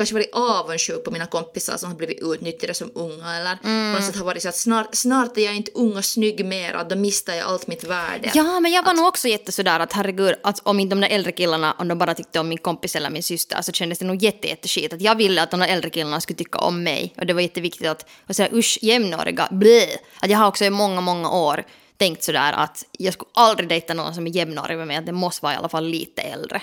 kanske 0.00 0.14
varit 0.14 0.34
avundsjuk 0.34 1.04
på 1.04 1.10
mina 1.10 1.26
kompisar 1.26 1.76
som 1.76 1.90
har 1.90 1.96
blivit 1.96 2.18
utnyttjade 2.22 2.74
som 2.74 2.90
unga 2.94 3.36
eller 3.36 3.58
Mm. 3.64 3.94
på 3.94 3.98
något 4.00 4.06
sätt 4.06 4.16
har 4.16 4.24
varit 4.24 4.42
så 4.42 4.48
att 4.48 4.56
snart, 4.56 4.94
snart 4.94 5.36
är 5.36 5.40
jag 5.44 5.56
inte 5.56 5.70
ung 5.74 5.96
och 5.96 6.04
snygg 6.04 6.44
mer 6.44 6.76
och 6.76 6.88
då 6.88 6.96
mistar 6.96 7.34
jag 7.34 7.46
allt 7.48 7.66
mitt 7.66 7.84
värde. 7.84 8.30
Ja, 8.34 8.60
men 8.60 8.72
jag 8.72 8.82
var 8.82 8.94
nog 8.94 9.06
också 9.06 9.28
jätte 9.28 9.52
sådär 9.52 9.80
att 9.80 9.92
herregud, 9.92 10.34
att 10.42 10.60
om 10.62 10.80
inte 10.80 10.94
de 10.94 11.00
där 11.00 11.08
äldre 11.08 11.32
killarna, 11.32 11.74
om 11.78 11.88
de 11.88 11.98
bara 11.98 12.14
tyckte 12.14 12.40
om 12.40 12.48
min 12.48 12.58
kompis 12.58 12.96
eller 12.96 13.10
min 13.10 13.22
syster, 13.22 13.62
så 13.62 13.72
kändes 13.72 13.98
det 13.98 14.04
nog 14.04 14.22
jätte, 14.22 14.48
jätteskit. 14.48 14.92
Att 14.92 15.00
jag 15.00 15.14
ville 15.14 15.42
att 15.42 15.50
de 15.50 15.60
där 15.60 15.68
äldre 15.68 15.90
killarna 15.90 16.20
skulle 16.20 16.36
tycka 16.36 16.58
om 16.58 16.82
mig. 16.82 17.14
Och 17.16 17.26
det 17.26 17.32
var 17.32 17.40
jätteviktigt 17.40 17.88
att, 17.88 18.08
och 18.28 18.36
säga 18.36 18.48
usch, 18.52 18.78
jämnåriga, 18.82 19.48
blä. 19.50 19.86
Att 20.20 20.30
jag 20.30 20.38
har 20.38 20.46
också 20.48 20.64
i 20.64 20.70
många, 20.70 21.00
många 21.00 21.30
år 21.30 21.64
tänkt 21.96 22.22
sådär 22.24 22.52
att 22.52 22.84
jag 22.98 23.14
skulle 23.14 23.30
aldrig 23.34 23.68
dejta 23.68 23.94
någon 23.94 24.14
som 24.14 24.26
är 24.26 24.30
jämnårig 24.30 24.78
med 24.78 24.86
mig, 24.86 24.96
att 24.96 25.06
det 25.06 25.12
måste 25.12 25.44
vara 25.44 25.54
i 25.54 25.56
alla 25.56 25.68
fall 25.68 25.84
lite 25.86 26.22
äldre. 26.22 26.62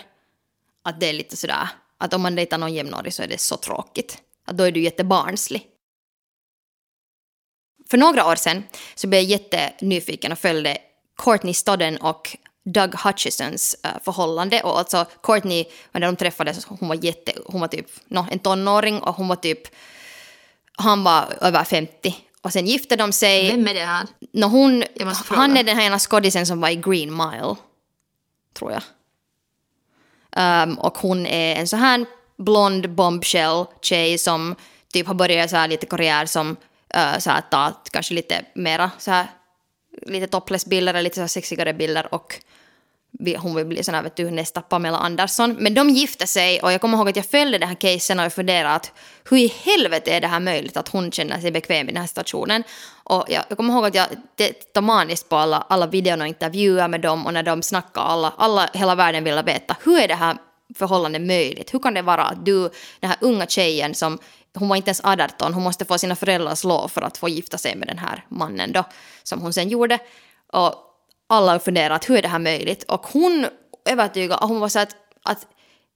Att 0.84 1.00
det 1.00 1.10
är 1.10 1.14
lite 1.14 1.38
sådär, 1.38 1.70
att 1.98 2.14
om 2.14 2.22
man 2.22 2.36
dejtar 2.36 2.58
någon 2.58 2.74
jämnårig 2.74 3.14
så 3.14 3.24
är 3.24 3.28
det 3.28 3.42
så 3.42 3.58
tråkigt. 3.58 4.18
Att 4.46 4.58
då 4.58 4.64
är 4.64 4.72
du 4.72 4.82
jättebarnslig. 4.82 5.68
För 7.90 7.98
några 7.98 8.26
år 8.26 8.36
sedan 8.36 8.64
så 8.96 9.08
blev 9.08 9.22
jag 9.22 9.30
jättenyfiken 9.30 10.32
och 10.32 10.40
följde 10.40 10.78
Courtney 11.18 11.54
Stodden 11.54 11.98
och 11.98 12.38
Doug 12.66 12.96
Hutchisons 12.96 13.76
eh, 13.84 13.92
förhållande. 14.04 14.62
Och 14.62 14.80
alltså 14.80 15.06
Courtney, 15.24 15.66
när 15.92 16.02
de 16.02 16.16
träffades, 16.16 16.66
hon 16.66 16.90
var, 16.90 17.06
jätte, 17.06 17.32
hon 17.46 17.62
var 17.62 17.68
typ 17.68 17.88
no, 18.08 18.26
en 18.32 18.40
tonåring 18.40 19.00
och 19.00 19.16
hon 19.16 19.28
var 19.28 19.36
typ, 19.36 19.60
han 20.72 21.04
var 21.04 21.34
över 21.42 21.64
50. 21.64 22.16
Och 22.42 22.54
sen 22.54 22.66
gifte 22.66 22.96
de 22.96 23.12
sig. 23.12 23.52
Vem 23.52 23.68
är 23.68 23.74
det 23.74 23.86
här? 23.86 24.08
No, 24.34 24.46
hon, 24.46 24.84
han 25.26 25.58
är 25.58 25.64
den 25.64 25.78
här 25.78 25.86
ena 25.86 26.00
skådisen 26.00 26.46
som 26.46 26.62
var 26.62 26.70
i 26.70 26.76
Green 26.76 27.18
Mile, 27.18 27.56
tror 28.54 28.72
jag. 28.72 28.82
Um, 30.38 30.80
och 30.80 30.98
hon 30.98 31.26
är 31.26 31.56
en 31.56 31.68
så 31.68 31.78
här 31.78 32.06
blond 32.38 32.90
bombshell 32.90 33.66
tjej 33.82 34.18
som 34.18 34.56
typ 34.94 35.08
har 35.08 35.14
börjat 35.14 35.50
så 35.50 35.56
här 35.56 35.68
lite 35.68 35.86
karriär 35.86 36.26
som 36.26 36.50
uh, 36.96 37.20
så 37.20 37.30
här 37.30 37.42
ta 37.42 37.72
kanske 37.92 38.14
lite 38.14 38.46
mera 38.56 38.92
så 38.98 39.12
här 39.12 39.28
lite 40.02 40.28
topless-bilder 40.28 40.94
eller 40.94 41.02
lite 41.02 41.16
så 41.16 41.22
här 41.22 41.28
sexigare 41.28 41.74
bilder 41.74 42.14
och 42.14 42.40
hon 43.38 43.56
vill 43.56 43.66
bli 43.66 43.84
sån 43.84 43.96
här, 43.96 44.04
vet 44.04 44.16
du, 44.16 44.32
nästa 44.32 44.62
Pamela 44.62 44.98
Andersson. 44.98 45.56
Men 45.60 45.74
de 45.74 45.90
gifte 45.90 46.28
sig 46.28 46.62
och 46.62 46.72
jag 46.72 46.82
kommer 46.82 46.98
ihåg 46.98 47.10
att 47.10 47.16
jag 47.16 47.26
följde 47.26 47.58
den 47.58 47.68
här 47.68 47.76
casen 47.76 48.20
och 48.20 48.26
jag 48.26 48.34
funderade 48.34 48.76
att 48.76 48.92
hur 49.30 49.38
i 49.38 49.54
helvete 49.64 50.12
är 50.12 50.22
det 50.22 50.28
här 50.28 50.40
möjligt 50.40 50.78
att 50.78 50.88
hon 50.88 51.12
känner 51.12 51.40
sig 51.40 51.52
bekväm 51.52 51.90
i 51.90 51.92
den 51.92 52.02
här 52.02 52.08
situationen. 52.08 52.64
Och 53.04 53.26
jag, 53.28 53.44
jag 53.50 53.58
kommer 53.58 53.74
ihåg 53.74 53.86
att 53.86 53.96
jag 53.96 54.08
tittade 54.36 54.86
maniskt 54.86 55.30
på 55.30 55.36
alla, 55.36 55.66
alla 55.70 55.88
videor 55.88 56.22
och 56.22 56.28
intervjuer 56.28 56.88
med 56.88 57.02
dem 57.02 57.26
och 57.26 57.34
när 57.34 57.44
de 57.44 57.62
snackade, 57.62 58.06
alla, 58.06 58.34
alla, 58.38 58.70
hela 58.74 58.96
världen 58.96 59.24
ville 59.24 59.42
veta 59.42 59.76
hur 59.84 60.00
är 60.00 60.08
det 60.08 60.16
här 60.16 60.38
förhållandet 60.76 61.22
möjligt? 61.22 61.74
Hur 61.74 61.80
kan 61.80 61.94
det 61.94 62.02
vara 62.02 62.24
att 62.24 62.46
du, 62.46 62.62
den 63.00 63.10
här 63.10 63.18
unga 63.22 63.48
tjejen 63.48 63.96
som 63.96 64.20
hon 64.54 64.70
var 64.70 64.76
inte 64.76 64.90
ens 64.90 65.02
18, 65.04 65.54
hon 65.54 65.64
måste 65.64 65.86
få 65.86 65.98
sina 65.98 66.16
föräldrars 66.16 66.64
lov 66.64 66.88
för 66.88 67.02
att 67.02 67.18
få 67.18 67.30
gifta 67.30 67.58
sig 67.58 67.76
med 67.76 67.88
den 67.88 67.98
här 67.98 68.26
mannen 68.30 68.72
då, 68.72 68.84
som 69.24 69.42
hon 69.42 69.54
sen 69.54 69.70
gjorde. 69.70 70.00
Och 70.54 70.87
alla 71.28 71.52
har 71.52 71.60
funderat, 71.60 72.10
hur 72.10 72.18
är 72.18 72.22
det 72.22 72.28
här 72.28 72.40
möjligt? 72.40 72.84
Och 72.84 73.08
hon 73.08 73.48
övertygade, 73.86 74.46
hon 74.46 74.60
var 74.60 74.70
så 74.70 74.80
att, 74.80 74.96
att 75.24 75.48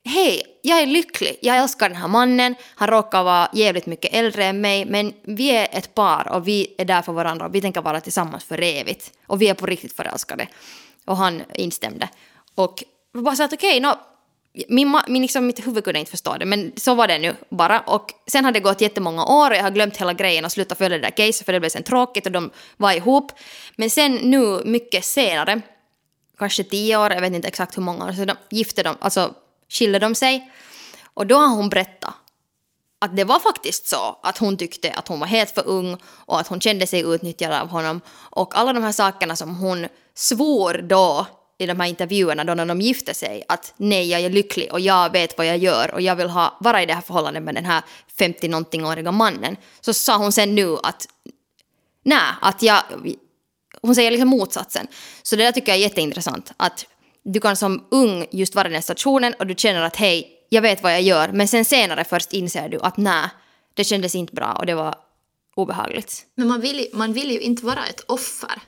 hej, 0.06 0.44
jag 0.62 0.82
är 0.82 0.86
lycklig, 0.86 1.38
jag 1.42 1.58
älskar 1.58 1.90
den 1.90 1.98
här 1.98 2.08
mannen, 2.08 2.56
han 2.76 2.88
råkar 2.88 3.24
vara 3.24 3.50
jävligt 3.54 3.86
mycket 3.86 4.14
äldre 4.14 4.46
än 4.46 4.62
mig, 4.62 4.86
men 4.86 5.14
vi 5.24 5.50
är 5.50 5.68
ett 5.72 5.96
par 5.96 6.28
och 6.28 6.48
vi 6.48 6.76
är 6.78 6.86
där 6.86 7.02
för 7.02 7.14
varandra 7.14 7.46
och 7.46 7.56
vi 7.56 7.62
tänker 7.62 7.82
vara 7.82 8.02
tillsammans 8.02 8.44
för 8.44 8.62
evigt. 8.62 9.12
Och 9.28 9.42
vi 9.42 9.48
är 9.48 9.54
på 9.54 9.66
riktigt 9.66 9.96
förälskade. 9.96 10.48
Och 11.06 11.18
han 11.18 11.44
instämde. 11.54 12.10
Och 12.56 12.84
bara 13.14 13.36
så 13.36 13.44
att 13.44 13.54
okej, 13.54 13.80
nå, 13.80 14.00
min, 14.68 15.02
min, 15.08 15.22
liksom, 15.22 15.46
mitt 15.46 15.68
huvud 15.68 15.84
kunde 15.84 16.00
inte 16.00 16.12
förstå 16.12 16.38
det, 16.38 16.46
men 16.46 16.72
så 16.76 16.96
var 16.96 17.08
det 17.08 17.20
nu 17.20 17.36
bara. 17.50 17.80
Och 17.80 18.14
sen 18.28 18.46
hade 18.46 18.60
det 18.60 18.64
gått 18.64 18.82
jättemånga 18.82 19.26
år 19.26 19.52
och 19.52 19.58
jag 19.58 19.64
har 19.64 19.72
glömt 19.72 19.98
hela 19.98 20.14
grejen 20.14 20.46
och 20.46 20.52
slutat 20.52 20.78
följa 20.78 20.98
det 20.98 21.04
där 21.04 21.12
caset 21.12 21.46
för 21.46 21.54
det 21.54 21.60
blev 21.60 21.70
sen 21.70 21.84
tråkigt 21.84 22.26
och 22.26 22.32
de 22.32 22.52
var 22.78 22.92
ihop. 22.92 23.32
Men 23.76 23.90
sen 23.90 24.16
nu, 24.16 24.62
mycket 24.66 25.06
senare, 25.06 25.62
kanske 26.38 26.64
tio 26.64 26.98
år, 26.98 27.12
jag 27.12 27.22
vet 27.22 27.34
inte 27.34 27.48
exakt 27.48 27.78
hur 27.78 27.84
många 27.84 28.06
år, 28.06 28.12
så 28.12 28.26
de 28.26 28.36
gifte 28.50 28.84
de, 28.84 28.96
alltså 29.00 29.34
skilde 29.70 30.00
de 30.00 30.16
sig. 30.16 30.52
Och 31.14 31.28
då 31.28 31.36
har 31.36 31.48
hon 31.48 31.70
berättat 31.70 32.14
att 33.00 33.16
det 33.16 33.24
var 33.24 33.40
faktiskt 33.40 33.88
så 33.88 34.20
att 34.24 34.38
hon 34.38 34.58
tyckte 34.58 34.92
att 34.94 35.08
hon 35.08 35.20
var 35.20 35.28
helt 35.28 35.52
för 35.52 35.68
ung 35.68 35.98
och 36.06 36.40
att 36.40 36.48
hon 36.48 36.62
kände 36.62 36.88
sig 36.88 37.02
utnyttjad 37.02 37.54
av 37.54 37.68
honom. 37.68 38.02
Och 38.12 38.58
alla 38.58 38.74
de 38.74 38.84
här 38.84 38.92
sakerna 38.92 39.36
som 39.36 39.56
hon 39.56 39.88
svor 40.16 40.74
då 40.74 41.28
i 41.62 41.66
de 41.66 41.80
här 41.80 41.88
intervjuerna 41.88 42.44
då 42.44 42.54
när 42.54 42.66
de 42.66 42.82
gifte 42.82 43.14
sig 43.14 43.44
att 43.48 43.74
nej, 43.78 44.10
jag 44.10 44.22
är 44.22 44.30
lycklig 44.30 44.72
och 44.72 44.80
jag 44.80 45.12
vet 45.12 45.38
vad 45.38 45.48
jag 45.48 45.58
gör 45.58 45.94
och 45.94 46.02
jag 46.02 46.16
vill 46.16 46.30
ha, 46.30 46.58
vara 46.60 46.84
i 46.84 46.86
det 46.86 46.94
här 46.94 47.02
förhållandet 47.02 47.44
med 47.44 47.56
den 47.56 47.66
här 47.66 47.82
50-någonting-åriga 48.18 49.12
mannen. 49.12 49.56
Så 49.82 49.94
sa 49.94 50.18
hon 50.18 50.32
sen 50.32 50.56
nu 50.56 50.78
att 50.84 51.08
nej, 52.04 52.22
att 52.42 52.62
jag... 52.64 52.82
Hon 53.82 53.96
säger 53.96 54.12
liksom 54.12 54.30
motsatsen. 54.30 54.88
Så 55.24 55.36
det 55.36 55.44
där 55.44 55.52
tycker 55.52 55.72
jag 55.72 55.78
är 55.78 55.82
jätteintressant. 55.82 56.52
Att 56.58 56.86
du 57.24 57.40
kan 57.40 57.56
som 57.56 57.88
ung 57.92 58.26
just 58.32 58.56
vara 58.56 58.68
i 58.70 58.72
den 58.72 58.82
stationen 58.84 59.34
och 59.40 59.48
du 59.48 59.56
känner 59.58 59.82
att 59.82 59.96
hej, 59.96 60.28
jag 60.50 60.62
vet 60.62 60.84
vad 60.84 60.94
jag 60.94 61.02
gör. 61.02 61.30
Men 61.32 61.48
sen 61.48 61.66
senare 61.66 62.04
först 62.04 62.34
inser 62.34 62.70
du 62.70 62.80
att 62.80 62.98
nej, 62.98 63.30
det 63.74 63.84
kändes 63.84 64.16
inte 64.16 64.34
bra 64.34 64.56
och 64.60 64.66
det 64.66 64.74
var 64.76 64.96
obehagligt. 65.56 66.26
Men 66.36 66.48
man 66.48 66.62
vill, 66.62 66.80
ju- 66.80 66.88
man 66.94 67.14
vill 67.14 67.32
ju 67.32 67.40
inte 67.40 67.66
vara 67.66 67.86
ett 67.86 68.04
offer. 68.08 68.62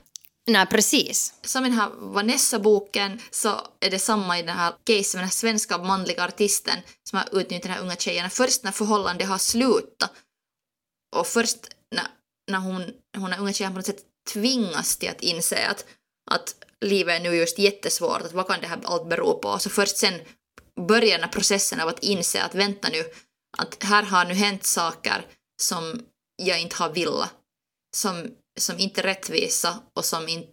Nej, 0.46 0.66
precis. 0.66 1.34
Som 1.42 1.64
i 1.64 1.68
den 1.68 1.78
här 1.78 1.90
Vanessa-boken 1.96 3.20
så 3.30 3.48
är 3.80 3.90
det 3.90 3.98
samma 3.98 4.38
i 4.38 4.42
den 4.42 4.56
här 4.56 4.70
case 4.84 5.16
med 5.16 5.22
den 5.22 5.28
här 5.28 5.30
svenska 5.30 5.78
manliga 5.78 6.24
artisten 6.24 6.78
som 7.08 7.18
har 7.18 7.40
utnyttjat 7.40 7.62
den 7.62 7.72
här 7.72 7.80
unga 7.80 7.96
tjejen. 7.96 8.30
Först 8.30 8.64
när 8.64 8.72
förhållandet 8.72 9.28
har 9.28 9.38
slutat 9.38 10.12
och 11.16 11.26
först 11.26 11.58
när, 11.94 12.06
när 12.50 12.58
hon, 12.58 12.92
hon 13.16 13.32
är 13.32 13.40
unga 13.40 13.52
tjejen 13.52 13.72
på 13.72 13.78
något 13.78 13.86
sätt 13.86 14.04
tvingas 14.32 14.96
till 14.96 15.08
att 15.08 15.20
inse 15.20 15.68
att, 15.68 15.84
att 16.30 16.54
livet 16.80 17.20
är 17.20 17.24
nu 17.24 17.36
just 17.36 17.58
jättesvårt, 17.58 18.22
att 18.22 18.32
vad 18.32 18.46
kan 18.46 18.60
det 18.60 18.66
här 18.66 18.80
allt 18.84 19.08
bero 19.08 19.38
på? 19.38 19.58
Så 19.58 19.70
först 19.70 19.96
sen 19.96 20.20
börjar 20.88 21.18
den 21.18 21.24
här 21.24 21.32
processen 21.32 21.80
av 21.80 21.88
att 21.88 22.02
inse 22.02 22.42
att 22.42 22.54
vänta 22.54 22.88
nu, 22.88 23.04
att 23.58 23.82
här 23.82 24.02
har 24.02 24.24
nu 24.24 24.34
hänt 24.34 24.64
saker 24.64 25.26
som 25.62 26.02
jag 26.36 26.60
inte 26.60 26.76
har 26.76 26.90
velat, 26.90 27.30
som, 27.96 28.30
som 28.60 28.78
inte 28.78 29.00
är 29.00 29.02
rättvisa 29.02 29.82
och 29.96 30.04
som 30.04 30.28
inte, 30.28 30.52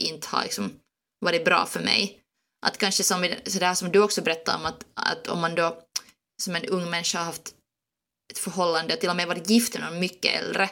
inte 0.00 0.28
har 0.28 0.42
liksom 0.42 0.80
varit 1.20 1.44
bra 1.44 1.66
för 1.66 1.80
mig. 1.80 2.20
Att 2.66 2.78
kanske 2.78 3.02
som 3.04 3.22
det- 3.22 3.50
så 3.50 3.58
det 3.58 3.66
här 3.66 3.74
som 3.74 3.92
du 3.92 4.02
också 4.02 4.22
berättade 4.22 4.58
om, 4.58 4.66
att, 4.66 4.86
att 4.94 5.28
om 5.28 5.40
man 5.40 5.54
då 5.54 5.82
som 6.42 6.56
en 6.56 6.64
ung 6.64 6.90
människa 6.90 7.18
har 7.18 7.24
haft 7.24 7.54
ett 8.32 8.38
förhållande 8.38 8.94
och 8.94 9.00
till 9.00 9.10
och 9.10 9.16
med 9.16 9.28
varit 9.28 9.50
gift 9.50 9.74
med 9.74 9.82
någon 9.82 10.00
mycket 10.00 10.42
äldre, 10.42 10.70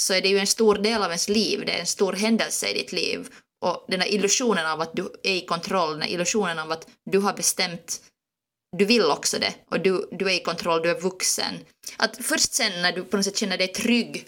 så 0.00 0.14
är 0.14 0.22
det 0.22 0.28
ju 0.28 0.38
en 0.38 0.46
stor 0.46 0.74
del 0.74 1.02
av 1.02 1.08
ens 1.08 1.28
liv, 1.28 1.62
det 1.66 1.72
är 1.72 1.80
en 1.80 1.86
stor 1.86 2.12
händelse 2.12 2.68
i 2.68 2.74
ditt 2.74 2.92
liv. 2.92 3.28
Och 3.64 3.84
den 3.88 4.00
här 4.00 4.08
illusionen 4.08 4.66
av 4.66 4.80
att 4.80 4.96
du 4.96 5.12
är 5.22 5.34
i 5.34 5.46
kontroll, 5.46 5.90
den 5.90 6.00
där 6.00 6.06
illusionen 6.06 6.58
av 6.58 6.72
att 6.72 6.88
du 7.10 7.18
har 7.18 7.32
bestämt, 7.32 8.02
du 8.76 8.84
vill 8.84 9.04
också 9.04 9.38
det 9.38 9.54
och 9.70 9.80
du, 9.80 10.08
du 10.12 10.30
är 10.30 10.34
i 10.34 10.42
kontroll, 10.42 10.82
du 10.82 10.90
är 10.90 11.00
vuxen. 11.00 11.54
Att 11.96 12.16
först 12.24 12.54
sen 12.54 12.82
när 12.82 12.92
du 12.92 13.04
på 13.04 13.16
något 13.16 13.24
sätt 13.24 13.36
känner 13.36 13.58
dig 13.58 13.68
trygg 13.68 14.26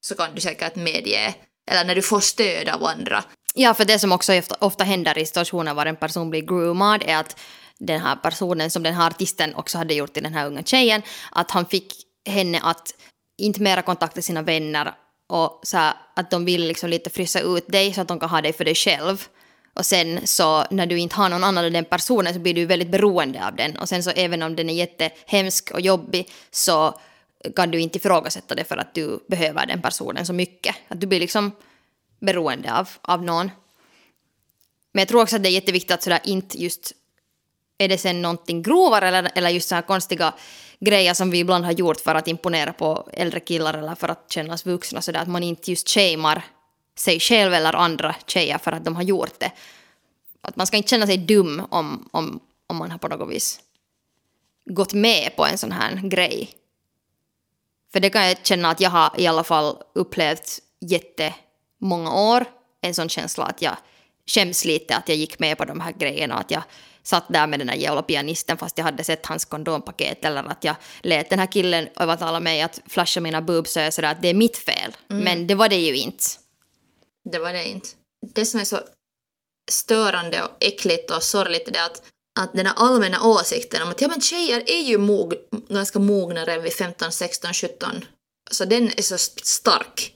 så 0.00 0.14
kan 0.14 0.34
du 0.34 0.40
säkert 0.40 0.76
medge, 0.76 1.34
eller 1.70 1.84
när 1.84 1.94
du 1.94 2.02
får 2.02 2.20
stöd 2.20 2.68
av 2.68 2.84
andra. 2.84 3.24
Ja, 3.54 3.74
för 3.74 3.84
det 3.84 3.98
som 3.98 4.12
också 4.12 4.38
ofta, 4.38 4.56
ofta 4.58 4.84
händer 4.84 5.18
i 5.18 5.26
situationer 5.26 5.74
var 5.74 5.86
en 5.86 5.96
person 5.96 6.30
blir 6.30 6.40
groomad 6.40 7.02
är 7.06 7.16
att 7.16 7.40
den 7.78 8.00
här 8.00 8.16
personen 8.16 8.70
som 8.70 8.82
den 8.82 8.94
här 8.94 9.06
artisten 9.06 9.54
också 9.54 9.78
hade 9.78 9.94
gjort 9.94 10.12
till 10.12 10.22
den 10.22 10.34
här 10.34 10.46
unga 10.46 10.62
tjejen, 10.62 11.02
att 11.30 11.50
han 11.50 11.66
fick 11.66 11.94
henne 12.26 12.60
att 12.62 12.94
inte 13.38 13.62
mera 13.62 13.82
kontakta 13.82 14.22
sina 14.22 14.42
vänner 14.42 14.94
och 15.28 15.60
så 15.62 15.76
här, 15.76 15.94
att 16.16 16.30
de 16.30 16.44
vill 16.44 16.66
liksom 16.66 16.90
lite 16.90 17.10
frysa 17.10 17.40
ut 17.40 17.68
dig 17.68 17.94
så 17.94 18.00
att 18.00 18.08
de 18.08 18.20
kan 18.20 18.28
ha 18.28 18.40
dig 18.40 18.52
för 18.52 18.64
dig 18.64 18.74
själv. 18.74 19.26
Och 19.74 19.86
sen 19.86 20.26
så 20.26 20.64
när 20.70 20.86
du 20.86 20.98
inte 20.98 21.16
har 21.16 21.28
någon 21.28 21.44
annan 21.44 21.64
än 21.64 21.72
den 21.72 21.84
personen 21.84 22.34
så 22.34 22.40
blir 22.40 22.54
du 22.54 22.66
väldigt 22.66 22.90
beroende 22.90 23.46
av 23.46 23.56
den. 23.56 23.76
Och 23.76 23.88
sen 23.88 24.02
så 24.02 24.10
även 24.10 24.42
om 24.42 24.56
den 24.56 24.70
är 24.70 24.74
jättehemsk 24.74 25.70
och 25.70 25.80
jobbig 25.80 26.30
så 26.50 27.00
kan 27.56 27.70
du 27.70 27.80
inte 27.80 27.98
ifrågasätta 27.98 28.54
det 28.54 28.64
för 28.64 28.76
att 28.76 28.94
du 28.94 29.24
behöver 29.28 29.66
den 29.66 29.82
personen 29.82 30.26
så 30.26 30.32
mycket. 30.32 30.76
Att 30.88 31.00
du 31.00 31.06
blir 31.06 31.20
liksom 31.20 31.52
beroende 32.20 32.74
av, 32.74 32.88
av 33.02 33.24
någon. 33.24 33.50
Men 34.92 35.00
jag 35.00 35.08
tror 35.08 35.22
också 35.22 35.36
att 35.36 35.42
det 35.42 35.48
är 35.48 35.52
jätteviktigt 35.52 35.90
att 35.90 36.02
sådär 36.02 36.20
inte 36.24 36.62
just 36.62 36.92
är 37.78 37.88
det 37.88 37.98
sen 37.98 38.22
någonting 38.22 38.62
grovare 38.62 39.08
eller, 39.08 39.30
eller 39.34 39.50
just 39.50 39.68
så 39.68 39.74
här 39.74 39.82
konstiga 39.82 40.34
grejer 40.80 41.14
som 41.14 41.30
vi 41.30 41.38
ibland 41.38 41.64
har 41.64 41.72
gjort 41.72 42.00
för 42.00 42.14
att 42.14 42.28
imponera 42.28 42.72
på 42.72 43.08
äldre 43.12 43.40
killar 43.40 43.74
eller 43.74 43.94
för 43.94 44.08
att 44.08 44.32
kännas 44.32 44.66
vuxna 44.66 45.02
sådär 45.02 45.20
att 45.20 45.28
man 45.28 45.42
inte 45.42 45.70
just 45.70 45.88
shamear 45.88 46.42
sig 46.96 47.20
själv 47.20 47.54
eller 47.54 47.74
andra 47.74 48.14
tjejer 48.26 48.58
för 48.58 48.72
att 48.72 48.84
de 48.84 48.96
har 48.96 49.02
gjort 49.02 49.40
det. 49.40 49.52
Att 50.40 50.56
man 50.56 50.66
ska 50.66 50.76
inte 50.76 50.88
känna 50.88 51.06
sig 51.06 51.18
dum 51.18 51.66
om, 51.70 52.08
om, 52.12 52.40
om 52.66 52.76
man 52.76 52.90
har 52.90 52.98
på 52.98 53.08
något 53.08 53.30
vis 53.30 53.60
gått 54.64 54.92
med 54.92 55.36
på 55.36 55.46
en 55.46 55.58
sån 55.58 55.72
här 55.72 56.08
grej. 56.08 56.50
För 57.92 58.00
det 58.00 58.10
kan 58.10 58.26
jag 58.26 58.46
känna 58.46 58.70
att 58.70 58.80
jag 58.80 58.90
har 58.90 59.10
i 59.18 59.26
alla 59.26 59.44
fall 59.44 59.76
upplevt 59.94 60.58
jättemånga 60.80 62.14
år. 62.14 62.44
En 62.80 62.94
sån 62.94 63.08
känsla 63.08 63.44
att 63.44 63.62
jag 63.62 63.76
skäms 64.26 64.64
lite 64.64 64.96
att 64.96 65.08
jag 65.08 65.18
gick 65.18 65.38
med 65.38 65.58
på 65.58 65.64
de 65.64 65.80
här 65.80 65.92
grejerna. 65.92 66.34
Att 66.34 66.50
jag 66.50 66.62
satt 67.02 67.24
där 67.28 67.46
med 67.46 67.58
den 67.58 67.68
här 67.68 67.76
jävla 67.76 68.02
pianisten 68.02 68.58
fast 68.58 68.78
jag 68.78 68.84
hade 68.84 69.04
sett 69.04 69.26
hans 69.26 69.44
kondompaket 69.44 70.24
eller 70.24 70.44
att 70.44 70.64
jag 70.64 70.76
lät 71.00 71.30
den 71.30 71.38
här 71.38 71.52
killen 71.52 71.88
övertala 71.96 72.40
mig 72.40 72.62
att 72.62 72.80
flasha 72.86 73.20
mina 73.20 73.42
boobs 73.42 73.72
så 73.72 73.80
jag 73.80 73.94
sådär 73.94 74.10
att 74.10 74.22
det 74.22 74.28
är 74.28 74.34
mitt 74.34 74.56
fel. 74.56 74.96
Men 75.08 75.46
det 75.46 75.54
var 75.54 75.68
det 75.68 75.76
ju 75.76 75.96
inte. 75.96 76.24
Det 77.32 77.38
var 77.38 77.52
det 77.52 77.68
inte. 77.68 77.88
Det 78.34 78.46
som 78.46 78.60
är 78.60 78.64
så 78.64 78.80
störande 79.70 80.42
och 80.42 80.50
äckligt 80.60 81.10
och 81.10 81.22
sorgligt 81.22 81.68
är 81.68 81.86
att, 81.86 82.02
att 82.38 82.52
den 82.52 82.66
här 82.66 82.74
allmänna 82.76 83.22
åsikten 83.22 83.82
om 83.82 83.88
att 83.88 84.00
ja, 84.00 84.08
men 84.08 84.20
tjejer 84.20 84.62
är 84.66 84.82
ju 84.82 84.98
mog, 84.98 85.34
ganska 85.68 85.98
mognare 85.98 86.54
än 86.54 86.62
vid 86.62 86.72
15, 86.72 87.12
16, 87.12 87.54
17. 87.54 88.04
Så 88.50 88.64
den 88.64 88.88
är 88.88 89.02
så 89.02 89.18
stark. 89.18 90.12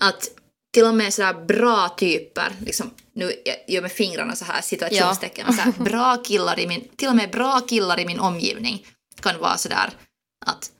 Att 0.00 0.30
till 0.74 0.84
och 0.84 0.94
med 0.94 1.14
sådär 1.14 1.44
bra 1.44 1.88
typer, 1.88 2.56
liksom, 2.60 2.90
nu 3.12 3.32
jag 3.44 3.56
gör 3.68 3.82
med 3.82 3.92
fingrarna 3.92 4.36
så 4.36 4.44
här 4.44 4.62
situationstecken, 4.62 5.52
så 5.52 5.60
här, 5.60 5.72
bra 5.84 6.16
killar 6.16 6.60
i 6.60 6.66
min, 6.66 6.88
till 6.96 7.08
och 7.08 7.16
med 7.16 7.30
bra 7.30 7.60
killar 7.60 8.00
i 8.00 8.06
min 8.06 8.20
omgivning 8.20 8.86
kan 9.22 9.40
vara 9.40 9.56
sådär 9.56 9.90
att 10.46 10.70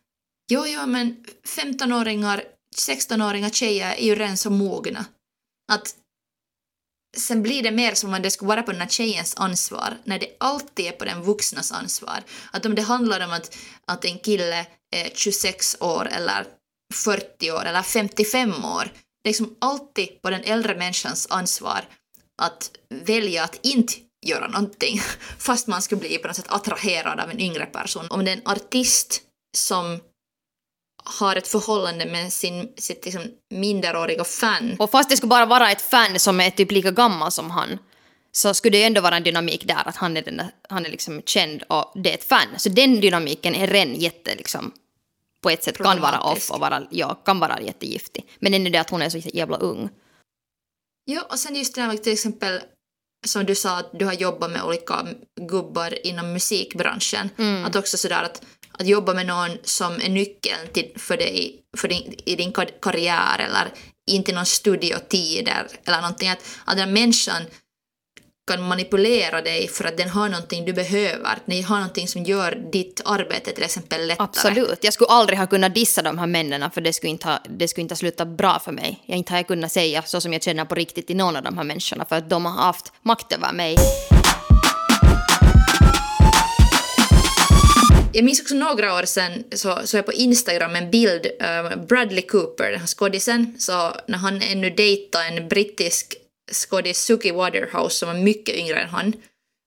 jo, 0.51 0.65
jo, 0.67 0.87
men 0.87 1.25
15-åringar, 1.57 2.45
16-åringar 2.77 3.51
tjejer 3.51 3.95
är 3.95 4.05
ju 4.05 4.15
redan 4.15 4.37
så 4.37 4.51
mogna. 4.51 5.05
Att 5.73 5.95
sen 7.17 7.43
blir 7.43 7.63
det 7.63 7.71
mer 7.71 7.95
som 7.95 8.15
om 8.15 8.23
det 8.23 8.31
skulle 8.31 8.49
vara 8.49 8.63
på 8.63 8.73
den 8.73 8.81
här 8.81 8.89
tjejens 8.89 9.35
ansvar, 9.37 9.97
när 10.05 10.19
det 10.19 10.37
alltid 10.41 10.87
är 10.87 10.93
på 10.93 11.05
den 11.05 11.23
vuxnas 11.23 11.73
ansvar. 11.73 12.23
Att 12.53 12.67
om 12.67 12.75
det 12.75 12.83
handlar 12.83 13.25
om 13.25 13.33
att, 13.33 13.57
att 13.87 14.05
en 14.05 14.19
kille 14.19 14.67
är 14.97 15.11
26 15.15 15.77
år 15.81 16.09
eller 16.13 16.47
40 16.95 17.51
år 17.51 17.65
eller 17.65 17.83
55 17.83 18.65
år, 18.65 18.85
det 19.25 19.29
är 19.29 19.31
liksom 19.31 19.57
alltid 19.59 20.23
på 20.23 20.31
den 20.31 20.43
äldre 20.45 20.75
människans 20.75 21.27
ansvar 21.31 21.85
att 22.43 22.71
välja 23.05 23.45
att 23.45 23.59
inte 23.63 23.95
göra 24.27 24.49
någonting 24.49 25.01
fast 25.39 25.67
man 25.67 25.83
skulle 25.83 26.01
bli 26.01 26.19
på 26.19 26.29
något 26.29 26.37
sätt 26.37 26.49
attraherad 26.49 27.21
av 27.21 27.31
en 27.31 27.41
yngre 27.41 27.67
person. 27.67 28.07
Om 28.11 28.25
det 28.25 28.31
är 28.31 28.37
en 28.37 28.47
artist 28.49 29.23
som 29.57 30.01
har 31.05 31.37
ett 31.37 31.49
förhållande 31.49 32.07
med 32.07 32.33
sin, 32.33 32.73
sitt 32.77 33.05
liksom 33.05 33.23
minderåriga 33.51 34.25
fan 34.25 34.77
Och 34.79 34.91
fast 34.91 35.11
det 35.11 35.17
skulle 35.17 35.31
bara 35.31 35.47
vara 35.47 35.71
ett 35.71 35.83
fan 35.83 36.19
som 36.19 36.41
är 36.41 36.51
typ 36.51 36.71
lika 36.71 36.91
gammal 36.91 37.33
som 37.33 37.51
han 37.51 37.79
så 38.33 38.55
skulle 38.55 38.77
det 38.77 38.79
ju 38.79 38.85
ändå 38.85 39.01
vara 39.01 39.17
en 39.17 39.23
dynamik 39.23 39.65
där 39.65 39.89
att 39.89 39.97
han 39.97 40.17
är, 40.17 40.23
den 40.23 40.37
där, 40.37 40.51
han 40.69 40.87
är 40.87 40.91
liksom 40.91 41.23
känd 41.27 41.63
och 41.63 41.93
det 41.95 42.11
är 42.11 42.15
ett 42.15 42.25
fan. 42.25 42.47
Så 42.57 42.69
den 42.69 43.01
dynamiken 43.01 43.55
är 43.55 43.67
redan 43.67 43.95
jätte 43.95 44.35
liksom 44.35 44.73
på 45.43 45.51
ett 45.51 45.65
sätt 45.65 45.79
kan 45.79 46.01
vara 46.01 46.21
off 46.21 46.51
och 46.51 46.61
vara, 46.61 46.83
ja, 46.91 47.15
kan 47.15 47.39
vara 47.39 47.61
jättegiftig. 47.61 48.27
Men 48.39 48.53
det 48.53 48.59
är 48.59 48.71
det 48.71 48.79
att 48.79 48.91
hon 48.91 49.03
är 49.03 49.09
så 49.11 49.19
jävla 49.19 49.57
ung. 49.57 49.89
Ja, 51.05 51.23
och 51.31 51.39
sen 51.39 51.55
just 51.55 51.75
det 51.75 51.81
här 51.81 51.89
med 51.89 52.03
till 52.03 52.13
exempel 52.13 52.61
som 53.27 53.45
du 53.45 53.55
sa 53.55 53.79
att 53.79 53.91
du 53.93 54.05
har 54.05 54.13
jobbat 54.13 54.51
med 54.51 54.63
olika 54.63 55.07
gubbar 55.41 56.07
inom 56.07 56.33
musikbranschen. 56.33 57.31
Att 57.67 57.77
också 57.77 57.97
sådär 57.97 58.23
att, 58.23 58.43
att 58.79 58.87
jobba 58.87 59.15
med 59.15 59.27
någon 59.27 59.51
som 59.63 59.93
är 59.93 60.09
nyckeln 60.09 60.69
till, 60.73 60.93
för 60.97 61.17
dig 61.17 61.61
för 61.77 61.89
din, 61.89 62.15
i 62.25 62.37
din 62.37 62.53
karriär 62.83 63.39
eller 63.39 63.69
inte 64.07 64.33
någon 64.33 64.47
studiotider 64.47 65.67
eller 65.87 66.01
någonting. 66.01 66.29
Att, 66.29 66.39
att 66.65 66.77
den 66.77 66.93
människan 66.93 67.43
kan 68.47 68.63
manipulera 68.69 69.43
dig 69.43 69.69
för 69.69 69.85
att 69.85 69.97
den 69.97 70.09
har 70.09 70.29
någonting 70.29 70.65
du 70.65 70.73
behöver. 70.73 71.39
Den 71.47 71.65
har 71.65 71.77
någonting 71.77 72.09
som 72.09 72.23
gör 72.23 72.69
ditt 72.73 73.01
arbete 73.05 73.53
till 73.53 73.65
exempel 73.65 74.07
lättare. 74.07 74.25
Absolut. 74.25 74.79
Jag 74.85 74.93
skulle 74.93 75.09
aldrig 75.09 75.39
ha 75.39 75.47
kunnat 75.47 75.75
dissa 75.75 76.03
de 76.03 76.19
här 76.19 76.27
männen 76.27 76.71
för 76.71 76.81
det 76.81 76.93
skulle 76.93 77.11
inte 77.11 77.29
ha, 77.29 77.39
det 77.49 77.69
skulle 77.69 77.83
inte 77.83 77.93
ha 77.93 77.97
slutat 77.97 78.29
bra 78.29 78.59
för 78.59 78.73
mig. 78.73 79.03
Jag 79.07 79.19
inte 79.19 79.33
har 79.33 79.39
jag 79.39 79.47
kunnat 79.47 79.73
säga 79.73 80.03
så 80.03 80.21
som 80.21 80.33
jag 80.33 80.43
känner 80.43 80.65
på 80.65 80.75
riktigt 80.75 81.07
till 81.07 81.17
någon 81.17 81.37
av 81.37 81.43
de 81.43 81.57
här 81.59 81.65
människorna 81.65 82.05
för 82.05 82.17
att 82.17 82.31
de 82.31 82.45
har 82.45 82.53
haft 82.53 82.93
makt 83.03 83.33
över 83.33 83.53
mig. 83.53 83.77
Jag 88.17 88.25
minns 88.25 88.41
också 88.41 88.55
några 88.55 88.95
år 88.95 89.05
sedan 89.05 89.45
så 89.53 89.81
såg 89.85 89.99
jag 89.99 90.07
på 90.07 90.13
Instagram 90.13 90.77
en 90.77 90.91
bild 90.91 91.27
av 91.43 91.87
Bradley 91.87 92.23
Cooper, 92.23 92.71
den 92.71 92.81
här 92.81 92.87
skådisen, 92.87 93.55
så 93.59 93.93
när 94.09 94.19
han 94.19 94.43
ännu 94.43 94.71
dejtade 94.71 95.25
en 95.25 95.49
brittisk 95.49 96.15
skådis 96.53 96.99
Suki 96.99 97.31
Waterhouse 97.31 97.97
som 97.97 98.09
var 98.09 98.15
mycket 98.15 98.57
yngre 98.57 98.81
än 98.81 98.89
han 98.89 99.13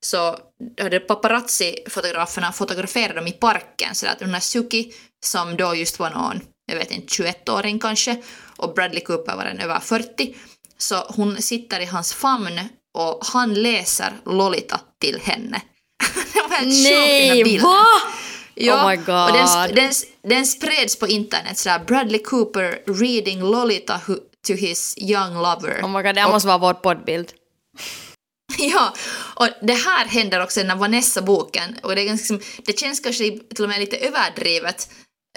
så 0.05 0.37
hade 0.81 0.99
paparazzi-fotograferna 0.99 2.51
fotograferat 2.51 3.15
dem 3.15 3.27
i 3.27 3.31
parken 3.31 3.95
så 3.95 4.07
att 4.07 4.19
den 4.19 4.33
här 4.33 4.39
Suki 4.39 4.93
som 5.25 5.57
då 5.57 5.75
just 5.75 5.99
var 5.99 6.09
någon, 6.09 6.41
jag 6.71 6.77
vet 6.77 6.91
inte, 6.91 7.23
21-åring 7.23 7.79
kanske 7.79 8.21
och 8.57 8.73
Bradley 8.73 9.01
Cooper 9.03 9.35
var 9.35 9.45
en 9.45 9.59
över 9.59 9.79
40 9.79 10.35
så 10.77 10.95
hon 10.95 11.41
sitter 11.41 11.79
i 11.79 11.85
hans 11.85 12.13
famn 12.13 12.59
och 12.97 13.25
han 13.25 13.53
läser 13.53 14.13
Lolita 14.25 14.79
till 14.99 15.19
henne. 15.23 15.61
det 16.33 16.41
var 16.41 16.57
helt 16.57 16.73
sjukt 16.73 16.89
den 16.89 17.37
här 17.37 17.43
bilden. 17.43 17.63
va? 17.63 17.83
Ja, 18.59 18.83
Oh 18.85 18.89
my 18.89 18.95
God. 18.95 19.29
och 19.29 19.31
den, 19.33 19.75
den, 19.75 19.91
den 20.29 20.45
spreds 20.47 20.95
på 20.99 21.07
internet 21.07 21.57
sådär 21.57 21.79
Bradley 21.87 22.19
Cooper 22.23 22.81
reading 22.87 23.41
Lolita 23.41 24.01
who, 24.07 24.15
to 24.47 24.53
his 24.53 24.97
young 24.97 25.33
lover. 25.33 25.81
Oh 25.83 25.89
my 25.89 26.03
god, 26.03 26.15
det 26.15 26.21
här 26.21 26.31
måste 26.31 26.47
vara 26.47 26.57
vår 26.57 26.73
poddbild. 26.73 27.33
Ja, 28.59 28.93
och 29.35 29.47
det 29.61 29.73
här 29.73 30.05
händer 30.05 30.43
också 30.43 30.59
i 30.59 30.63
den 30.63 30.69
här 30.69 30.77
Vanessa-boken 30.77 31.75
och 31.83 31.95
det, 31.95 32.01
är 32.01 32.05
ganska, 32.05 32.25
som- 32.25 32.41
det 32.65 32.79
känns 32.79 32.99
kanske 32.99 33.23
till 33.55 33.63
och 33.63 33.69
med 33.69 33.79
lite 33.79 33.97
överdrivet 33.97 34.89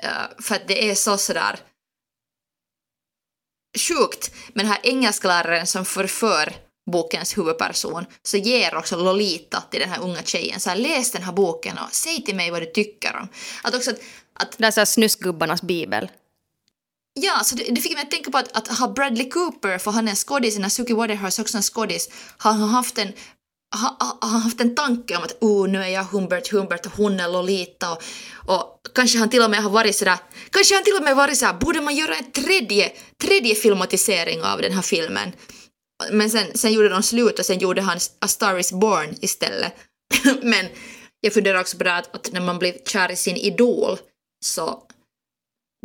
eh, 0.03 0.09
för 0.43 0.55
att 0.55 0.69
det 0.69 0.91
är 0.91 0.95
så 0.95 1.17
sådär 1.17 1.59
sjukt. 3.89 4.35
Men 4.55 4.65
den 4.67 4.73
här 4.73 4.81
engelskläraren 4.83 5.67
som 5.67 5.85
förför 5.85 6.53
bokens 6.91 7.39
huvudperson 7.39 8.05
så 8.23 8.37
ger 8.37 8.75
också 8.75 8.97
Lolita 8.97 9.63
till 9.71 9.81
den 9.81 9.89
här 9.89 10.03
unga 10.03 10.23
tjejen. 10.23 10.61
Så 10.61 10.71
här, 10.71 10.77
läs 10.77 11.11
den 11.11 11.23
här 11.23 11.33
boken 11.33 11.79
och 11.79 11.95
säg 11.95 12.25
till 12.25 12.37
mig 12.37 12.51
vad 12.51 12.63
du 12.63 12.67
tycker 12.67 13.17
om. 13.17 13.29
Att 13.63 13.75
också 13.75 13.91
att, 13.91 14.01
att 14.35 14.59
Det 14.59 14.67
är 14.67 14.71
så 14.71 14.87
snuskgubbarnas 14.87 15.63
bibel. 15.63 16.11
Ja, 17.15 17.41
så 17.45 17.55
det, 17.55 17.65
det 17.75 17.81
fick 17.81 17.93
mig 17.93 18.03
att 18.03 18.11
tänka 18.11 18.31
på 18.31 18.39
att, 18.39 18.57
att 18.57 18.79
ha 18.79 18.89
Bradley 18.89 19.29
Cooper, 19.29 19.79
för 19.79 19.91
han 19.91 20.07
är 20.07 20.11
en 20.11 20.17
skådis, 20.17 20.59
när 20.59 20.69
Suki 20.69 20.93
Waterhouse 20.93 21.43
också 21.43 21.57
en 21.57 21.63
skådis, 21.63 22.09
har 22.39 22.53
han 22.53 22.69
haft 22.69 22.99
en 22.99 23.13
har 23.71 24.07
ha, 24.07 24.19
ha 24.21 24.39
haft 24.39 24.61
en 24.61 24.75
tanke 24.75 25.17
om 25.17 25.23
att 25.23 25.37
oh, 25.41 25.69
nu 25.69 25.83
är 25.83 25.89
jag 25.89 26.05
Humbert 26.05 26.53
Humbert 26.53 26.87
och 26.87 26.93
hon 26.93 27.21
är 27.21 27.29
Lolita 27.29 27.93
och, 27.93 28.03
och 28.47 28.81
kanske 28.95 29.19
han 29.19 29.31
till 29.31 29.43
och 29.43 29.51
med 29.51 29.63
har 29.63 29.71
varit 29.71 29.97
sådär, 29.97 30.19
kanske 30.51 30.75
han 30.75 30.85
till 30.85 30.97
och 30.97 31.03
med 31.03 31.17
varit 31.17 31.39
sådär, 31.39 31.55
borde 31.55 31.81
man 31.81 31.97
göra 31.97 32.15
en 32.17 32.31
tredje, 32.33 32.93
tredje 33.23 33.55
filmatisering 33.55 34.43
av 34.43 34.63
den 34.63 34.73
här 34.73 34.83
filmen? 34.83 35.33
Men 36.11 36.31
sen, 36.31 36.47
sen 36.55 36.73
gjorde 36.73 36.89
de 36.89 37.03
slut 37.03 37.39
och 37.39 37.47
sen 37.47 37.59
gjorde 37.59 37.83
han 37.83 37.99
A 38.19 38.29
Star 38.29 38.59
Is 38.59 38.73
Born 38.73 39.15
istället. 39.21 39.75
Men 40.43 40.67
jag 41.21 41.35
funderar 41.35 41.61
också 41.61 41.79
på 41.79 41.85
det 41.85 41.95
att, 41.95 42.15
att 42.15 42.33
när 42.33 42.41
man 42.41 42.59
blir 42.59 42.75
kär 42.87 43.11
i 43.11 43.17
sin 43.17 43.37
idol 43.37 43.99
så 44.45 44.83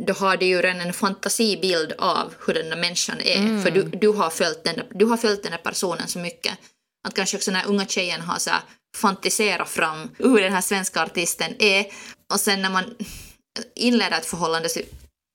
då 0.02 0.12
har 0.12 0.36
du 0.36 0.46
ju 0.46 0.62
redan 0.62 0.80
en 0.80 0.92
fantasibild 0.92 1.92
av 1.98 2.34
hur 2.46 2.54
den 2.54 2.70
där 2.70 2.76
människan 2.76 3.20
är. 3.20 3.62
För 3.62 3.70
du, 3.70 3.82
du, 3.82 4.08
har 4.08 4.30
följt 4.30 4.64
den, 4.64 4.82
du 4.94 5.04
har 5.04 5.16
följt 5.16 5.42
den 5.42 5.52
där 5.52 5.58
personen 5.58 6.08
så 6.08 6.18
mycket. 6.18 6.58
Att 7.08 7.14
kanske 7.14 7.36
också 7.36 7.50
den 7.50 7.60
här 7.60 7.68
unga 7.68 7.86
tjejen 7.86 8.20
har 8.20 8.38
så 8.38 8.50
här 8.50 8.60
fantiserat 8.96 9.68
fram 9.68 10.10
hur 10.18 10.40
den 10.40 10.52
här 10.52 10.60
svenska 10.60 11.02
artisten 11.02 11.54
är. 11.58 11.86
Och 12.32 12.40
sen 12.40 12.62
när 12.62 12.70
man 12.70 12.96
inleder 13.74 14.18
ett 14.18 14.26
förhållande 14.26 14.68
så 14.68 14.80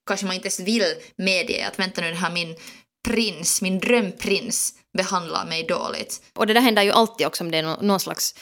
kanske 0.08 0.26
man 0.26 0.36
inte 0.36 0.46
ens 0.46 0.60
vill 0.60 0.96
medge 1.16 1.68
att 1.68 1.80
vänta 1.80 2.02
nu, 2.02 2.10
det 2.10 2.16
här 2.16 2.32
min 2.32 2.56
prins, 3.04 3.62
min 3.62 3.80
drömprins 3.80 4.74
behandlar 4.94 5.46
mig 5.46 5.64
dåligt. 5.64 6.22
Och 6.34 6.48
det 6.48 6.54
där 6.54 6.62
händer 6.62 6.84
ju 6.84 6.92
alltid 6.92 7.28
också 7.28 7.44
om 7.44 7.52
det 7.52 7.58
är 7.58 7.84
någon 7.84 8.00
slags 8.00 8.36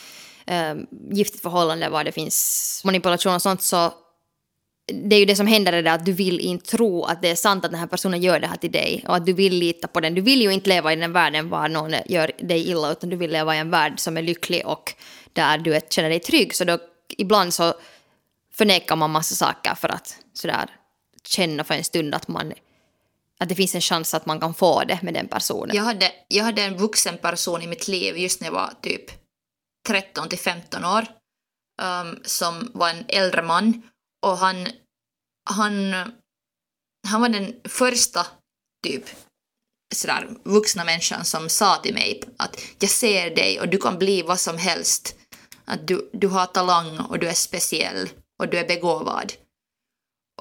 äh, 0.45 0.75
giftigt 1.11 1.43
förhållande 1.43 1.89
var 1.89 2.03
det 2.03 2.11
finns 2.11 2.81
manipulation 2.85 3.35
och 3.35 3.41
sånt 3.41 3.61
så 3.61 3.93
det 4.93 5.15
är 5.15 5.19
ju 5.19 5.25
det 5.25 5.35
som 5.35 5.47
händer 5.47 5.73
är 5.73 5.83
det 5.83 5.91
att 5.91 6.05
du 6.05 6.11
vill 6.11 6.39
inte 6.39 6.65
tro 6.65 7.03
att 7.03 7.21
det 7.21 7.29
är 7.29 7.35
sant 7.35 7.65
att 7.65 7.71
den 7.71 7.79
här 7.79 7.87
personen 7.87 8.21
gör 8.21 8.39
det 8.39 8.47
här 8.47 8.57
till 8.57 8.71
dig 8.71 9.05
och 9.07 9.15
att 9.15 9.25
du 9.25 9.33
vill 9.33 9.53
lita 9.53 9.87
på 9.87 9.99
den. 9.99 10.15
Du 10.15 10.21
vill 10.21 10.41
ju 10.41 10.53
inte 10.53 10.69
leva 10.69 10.93
i 10.93 10.95
den 10.95 11.13
världen 11.13 11.49
var 11.49 11.69
någon 11.69 11.93
gör 12.05 12.31
dig 12.37 12.69
illa 12.69 12.91
utan 12.91 13.09
du 13.09 13.15
vill 13.15 13.31
leva 13.31 13.55
i 13.55 13.59
en 13.59 13.69
värld 13.69 13.99
som 13.99 14.17
är 14.17 14.21
lycklig 14.21 14.67
och 14.67 14.93
där 15.33 15.57
du 15.57 15.79
känner 15.89 16.09
dig 16.09 16.19
trygg. 16.19 16.55
Så 16.55 16.63
då 16.63 16.77
ibland 17.17 17.53
så 17.53 17.73
förnekar 18.53 18.95
man 18.95 19.11
massa 19.11 19.35
saker 19.35 19.75
för 19.75 19.89
att 19.89 20.15
sådär 20.33 20.69
känna 21.23 21.63
för 21.63 21.73
en 21.73 21.83
stund 21.83 22.15
att 22.15 22.27
man 22.27 22.53
att 23.43 23.49
det 23.49 23.55
finns 23.55 23.75
en 23.75 23.81
chans 23.81 24.13
att 24.13 24.25
man 24.25 24.39
kan 24.39 24.53
få 24.53 24.83
det 24.83 25.01
med 25.01 25.13
den 25.13 25.27
personen. 25.27 25.75
Jag 25.75 25.83
hade, 25.83 26.11
jag 26.27 26.43
hade 26.43 26.63
en 26.63 26.77
vuxen 26.77 27.17
person 27.17 27.61
i 27.61 27.67
mitt 27.67 27.87
liv 27.87 28.17
just 28.17 28.41
när 28.41 28.47
jag 28.47 28.53
var 28.53 28.73
typ 28.81 29.11
13 29.87 30.29
till 30.29 30.39
15 30.39 30.85
år 30.85 31.07
um, 31.81 32.19
som 32.23 32.71
var 32.73 32.89
en 32.89 33.05
äldre 33.07 33.41
man 33.41 33.81
och 34.25 34.37
han, 34.37 34.67
han, 35.49 35.93
han 37.07 37.21
var 37.21 37.29
den 37.29 37.55
första 37.63 38.27
typ 38.83 39.03
sådär 39.95 40.29
vuxna 40.43 40.83
människan 40.83 41.25
som 41.25 41.49
sa 41.49 41.75
till 41.75 41.93
mig 41.93 42.23
att 42.37 42.61
jag 42.79 42.89
ser 42.89 43.35
dig 43.35 43.59
och 43.59 43.69
du 43.69 43.77
kan 43.77 43.97
bli 43.97 44.21
vad 44.21 44.39
som 44.39 44.57
helst. 44.57 45.15
Att 45.65 45.87
du, 45.87 46.09
du 46.13 46.27
har 46.27 46.45
talang 46.45 46.99
och 46.99 47.19
du 47.19 47.27
är 47.27 47.33
speciell 47.33 48.09
och 48.39 48.49
du 48.49 48.57
är 48.57 48.67
begåvad. 48.67 49.33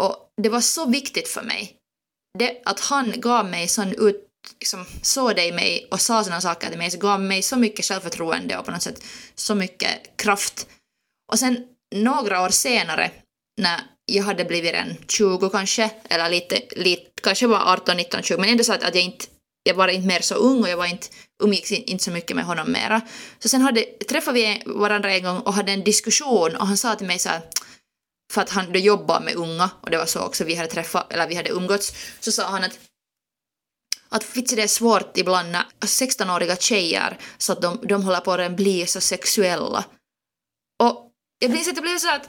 Och 0.01 0.33
det 0.43 0.49
var 0.49 0.61
så 0.61 0.87
viktigt 0.87 1.29
för 1.29 1.43
mig 1.43 1.78
det, 2.39 2.63
att 2.65 2.81
han 2.81 3.13
gav 3.17 3.47
mig 3.47 3.69
sån 3.69 3.93
ut, 3.93 4.25
liksom, 4.61 4.85
såg 5.03 5.37
det 5.37 5.47
i 5.47 5.53
mig 5.53 5.89
och 5.91 6.01
sa 6.01 6.25
sådana 6.25 6.41
saker 6.41 6.69
till 6.69 6.79
mig 6.79 6.91
så 6.91 6.99
gav 6.99 7.21
mig 7.21 7.43
så 7.43 7.57
mycket 7.57 7.85
självförtroende 7.85 8.59
och 8.59 8.65
på 8.65 8.71
något 8.71 8.83
sätt 8.83 9.03
så 9.35 9.55
mycket 9.55 10.17
kraft. 10.17 10.67
Och 11.33 11.39
sen 11.39 11.65
några 11.95 12.43
år 12.43 12.49
senare 12.49 13.11
när 13.61 13.81
jag 14.07 14.25
hade 14.25 14.45
blivit 14.45 14.75
en 14.75 14.97
20 15.09 15.51
kanske, 15.51 15.91
eller 16.11 16.31
lite, 16.31 16.63
lite 16.77 17.23
kanske 17.23 17.47
var 17.47 17.73
18, 17.73 17.97
19, 17.97 18.23
20, 18.23 18.39
men 18.39 18.51
ändå 18.51 18.65
så 18.65 18.73
att, 18.73 18.83
att 18.83 18.95
jag 18.95 19.05
inte 19.05 19.27
jag 19.69 19.75
var 19.75 19.89
inte 19.89 20.09
mer 20.09 20.21
så 20.21 20.35
ung 20.35 20.63
och 20.63 20.69
jag 20.69 20.77
var 20.77 20.87
inte, 20.87 21.07
umgicks 21.43 21.73
inte 21.73 22.05
så 22.05 22.11
mycket 22.11 22.37
med 22.37 22.45
honom 22.45 22.73
mera. 22.73 23.01
Så 23.39 23.49
sen 23.49 23.61
hade, 23.61 23.83
träffade 24.09 24.39
vi 24.39 24.63
varandra 24.67 25.13
en 25.13 25.23
gång 25.23 25.39
och 25.39 25.55
hade 25.55 25.73
en 25.73 25.85
diskussion 25.85 26.57
och 26.57 26.67
han 26.67 26.77
sa 26.77 26.95
till 26.95 27.07
mig 27.07 27.19
så 27.19 27.29
här, 27.29 27.41
för 28.33 28.43
att 28.43 28.51
han 28.51 28.73
då 28.73 28.79
jobbade 28.79 29.25
med 29.25 29.35
unga 29.35 29.71
och 29.81 29.91
det 29.91 29.99
var 29.99 30.07
så 30.07 30.21
också 30.21 30.45
vi 30.45 30.55
hade 30.55 30.69
träffat, 30.69 31.13
eller 31.13 31.29
vi 31.29 31.35
hade 31.35 31.51
umgåtts, 31.51 31.93
så 32.21 32.33
sa 32.33 32.49
han 32.49 32.65
att 32.65 32.79
att 34.09 34.37
vitsi 34.37 34.57
det 34.57 34.63
är 34.63 34.69
svårt 34.69 35.17
ibland 35.17 35.53
när 35.53 35.65
16-åriga 35.81 36.57
tjejer 36.57 37.19
så 37.39 37.53
att 37.53 37.63
de, 37.63 37.79
de 37.83 38.03
håller 38.03 38.21
på 38.21 38.33
att 38.33 38.57
bli 38.57 38.87
så 38.87 39.01
sexuella. 39.01 39.85
Och 40.83 41.13
jag 41.39 41.51
minns 41.51 41.69
att 41.69 41.75
det 41.75 41.81
blev 41.81 41.99
så 41.99 42.11
att, 42.11 42.29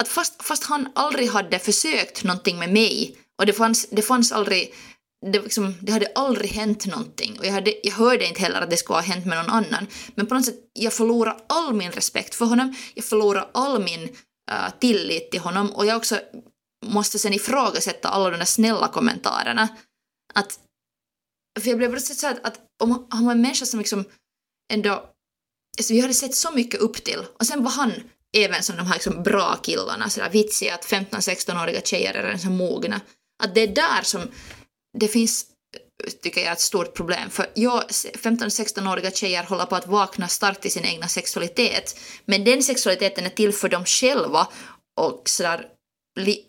att 0.00 0.08
fast, 0.08 0.42
fast 0.42 0.64
han 0.64 0.92
aldrig 0.94 1.30
hade 1.30 1.58
försökt 1.58 2.24
någonting 2.24 2.58
med 2.58 2.72
mig 2.72 3.16
och 3.38 3.46
det 3.46 3.52
fanns, 3.52 3.88
det 3.90 4.02
fanns 4.02 4.32
aldrig 4.32 4.74
det, 5.32 5.42
liksom, 5.42 5.74
det 5.80 5.92
hade 5.92 6.12
aldrig 6.14 6.50
hänt 6.50 6.86
någonting 6.86 7.38
och 7.38 7.46
jag, 7.46 7.52
hade, 7.52 7.74
jag 7.82 7.92
hörde 7.92 8.26
inte 8.26 8.40
heller 8.40 8.60
att 8.60 8.70
det 8.70 8.76
skulle 8.76 8.96
ha 8.96 9.02
hänt 9.02 9.26
med 9.26 9.38
någon 9.38 9.50
annan. 9.50 9.86
Men 10.14 10.26
på 10.26 10.34
något 10.34 10.44
sätt, 10.44 10.58
jag 10.72 10.92
förlorade 10.92 11.40
all 11.48 11.74
min 11.74 11.92
respekt 11.92 12.34
för 12.34 12.44
honom, 12.44 12.76
jag 12.94 13.04
förlorade 13.04 13.48
all 13.54 13.84
min 13.84 14.16
uh, 14.52 14.78
tillit 14.80 15.30
till 15.30 15.40
honom 15.40 15.72
och 15.72 15.86
jag 15.86 15.96
också 15.96 16.20
måste 16.86 17.18
sen 17.18 17.32
ifrågasätta 17.32 18.08
alla 18.08 18.30
de 18.30 18.36
där 18.36 18.44
snälla 18.44 18.88
kommentarerna. 18.88 19.68
Att, 20.34 20.58
för 21.60 21.68
jag 21.68 21.78
blev 21.78 21.90
plötsligt 21.90 22.18
så 22.18 22.26
att, 22.26 22.46
att 22.46 22.60
om 22.82 23.06
han 23.10 23.24
var 23.24 23.32
en 23.32 23.40
människa 23.40 23.66
som 23.66 23.78
liksom 23.78 24.04
ändå, 24.72 24.90
alltså 25.78 25.92
vi 25.92 26.00
hade 26.00 26.14
sett 26.14 26.34
så 26.34 26.50
mycket 26.50 26.80
upp 26.80 27.04
till 27.04 27.20
och 27.38 27.46
sen 27.46 27.64
var 27.64 27.70
han 27.70 27.92
även 28.36 28.62
som 28.62 28.76
de 28.76 28.86
här 28.86 28.94
liksom 28.94 29.22
bra 29.22 29.56
killarna, 29.62 30.10
sådär 30.10 30.30
vitsiga 30.30 30.74
att 30.74 30.86
15-16-åriga 30.86 31.80
tjejer 31.80 32.14
är 32.14 32.22
redan 32.22 32.38
så 32.38 32.50
mogna. 32.50 33.00
Att 33.42 33.54
det 33.54 33.60
är 33.60 33.74
där 33.74 34.02
som 34.02 34.20
det 34.98 35.08
finns 35.08 35.46
tycker 36.22 36.40
jag 36.40 36.48
är 36.48 36.52
ett 36.52 36.60
stort 36.60 36.94
problem. 36.94 37.30
För 37.30 37.46
jag, 37.54 37.82
15-16-åriga 37.88 39.10
tjejer 39.10 39.42
håller 39.42 39.66
på 39.66 39.76
att 39.76 39.86
vakna 39.86 40.28
starkt 40.28 40.66
i 40.66 40.70
sin 40.70 40.84
egna 40.84 41.08
sexualitet. 41.08 41.98
Men 42.24 42.44
den 42.44 42.62
sexualiteten 42.62 43.26
är 43.26 43.30
till 43.30 43.52
för 43.52 43.68
dem 43.68 43.84
själva 43.84 44.48
och 44.96 45.22
sådär, 45.28 45.66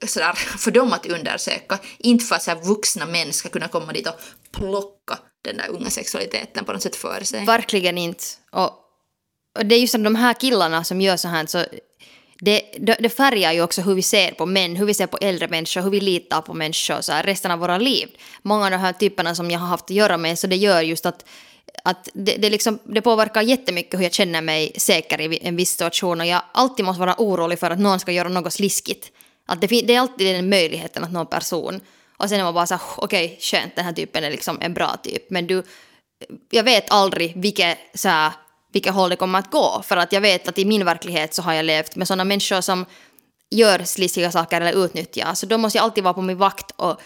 sådär 0.08 0.34
för 0.58 0.72
dem 0.72 0.94
att 0.94 1.06
undersöka. 1.06 1.80
Inte 1.98 2.26
för 2.26 2.36
att 2.36 2.44
sådär, 2.44 2.62
vuxna 2.62 3.06
män 3.06 3.34
ska 3.34 3.50
kunna 3.50 3.68
komma 3.68 3.94
dit 3.94 4.08
och 4.08 4.20
plocka 4.52 5.20
den 5.44 5.58
där 5.58 5.70
unga 5.70 5.90
sexualiteten 5.90 6.66
på 6.66 6.74
något 6.74 6.84
sätt 6.84 6.96
för 6.96 7.24
sig. 7.24 7.46
Verkligen 7.46 7.98
inte. 7.98 8.24
Och, 8.52 8.72
och 9.58 9.66
det 9.66 9.76
är 9.76 9.80
just 9.80 9.94
de 9.94 10.16
här 10.16 10.34
killarna 10.34 10.84
som 10.84 11.02
gör 11.02 11.18
så 11.18 11.28
här 11.28 11.46
så 11.46 11.66
det, 12.40 12.62
det, 13.00 13.10
färgar 13.10 13.54
ju 13.54 13.62
också 13.62 13.82
hur 13.82 13.96
vi 13.96 14.02
ser 14.02 14.32
på 14.32 14.46
män, 14.46 14.76
hur 14.76 14.86
vi 14.86 14.94
ser 14.94 15.08
på 15.08 15.18
äldre 15.22 15.48
människor, 15.48 15.82
hur 15.82 15.90
vi 15.90 16.00
litar 16.00 16.42
på 16.42 16.54
människor 16.54 17.02
så 17.02 17.12
här, 17.12 17.24
resten 17.24 17.52
av 17.52 17.60
våra 17.60 17.78
liv. 17.78 18.10
Många 18.42 18.66
av 18.66 18.72
de 18.72 18.78
här 18.78 18.94
typerna 18.94 19.36
som 19.36 19.52
jag 19.52 19.60
har 19.60 19.68
haft 19.68 19.84
att 19.84 19.90
göra 19.90 20.18
med, 20.18 20.40
så 20.40 20.48
det 20.48 20.56
gör 20.56 20.82
just 20.82 21.06
att, 21.06 21.26
att 21.84 22.10
det, 22.14 22.36
det, 22.36 22.50
liksom, 22.50 22.80
det 22.84 23.02
påverkar 23.02 23.42
jättemycket 23.42 24.00
hur 24.00 24.04
jag 24.04 24.14
känner 24.14 24.42
mig 24.42 24.72
säker 24.78 25.22
i 25.22 25.40
en 25.42 25.56
viss 25.56 25.72
situation 25.72 26.22
och 26.22 26.28
jag 26.28 26.42
alltid 26.52 26.86
måste 26.86 27.00
vara 27.00 27.16
orolig 27.18 27.60
för 27.60 27.72
att 27.72 27.80
någon 27.80 28.00
ska 28.00 28.12
göra 28.12 28.30
något 28.30 28.54
sliskigt. 28.54 29.12
Att 29.48 29.62
det, 29.62 29.68
det 29.68 29.96
är 29.96 30.00
alltid 30.00 30.36
den 30.36 30.50
möjligheten 30.50 31.04
att 31.04 31.12
någon 31.12 31.28
person, 31.28 31.82
och 32.18 32.30
sen 32.30 32.40
är 32.40 32.44
man 32.44 32.54
bara 32.54 32.68
så 32.68 32.80
okej, 32.98 33.26
okay, 33.26 33.38
skönt, 33.40 33.76
den 33.76 33.86
här 33.86 33.94
typen 33.94 34.24
är 34.24 34.32
liksom 34.32 34.58
en 34.62 34.74
bra 34.74 34.98
typ, 35.04 35.30
men 35.30 35.48
du, 35.48 35.64
jag 36.52 36.64
vet 36.64 36.92
aldrig 36.92 37.34
vilket 37.36 37.78
så 37.94 38.10
här, 38.10 38.32
vilket 38.76 38.94
håll 38.94 39.10
det 39.10 39.16
kommer 39.16 39.40
att 39.40 39.52
gå. 39.52 39.82
För 39.86 39.98
att 39.98 40.12
jag 40.12 40.22
vet 40.22 40.48
att 40.48 40.58
i 40.58 40.66
min 40.66 40.86
verklighet 40.86 41.34
så 41.34 41.42
har 41.42 41.54
jag 41.54 41.66
levt 41.66 41.96
med 41.96 42.08
sådana 42.08 42.24
människor 42.24 42.62
som 42.62 42.86
gör 43.52 43.84
sliskiga 43.84 44.32
saker 44.32 44.62
eller 44.62 44.86
utnyttjar. 44.86 45.34
Så 45.34 45.46
då 45.46 45.58
måste 45.58 45.78
jag 45.78 45.84
alltid 45.84 46.04
vara 46.04 46.14
på 46.14 46.22
min 46.22 46.38
vakt 46.38 46.72
och 46.76 47.02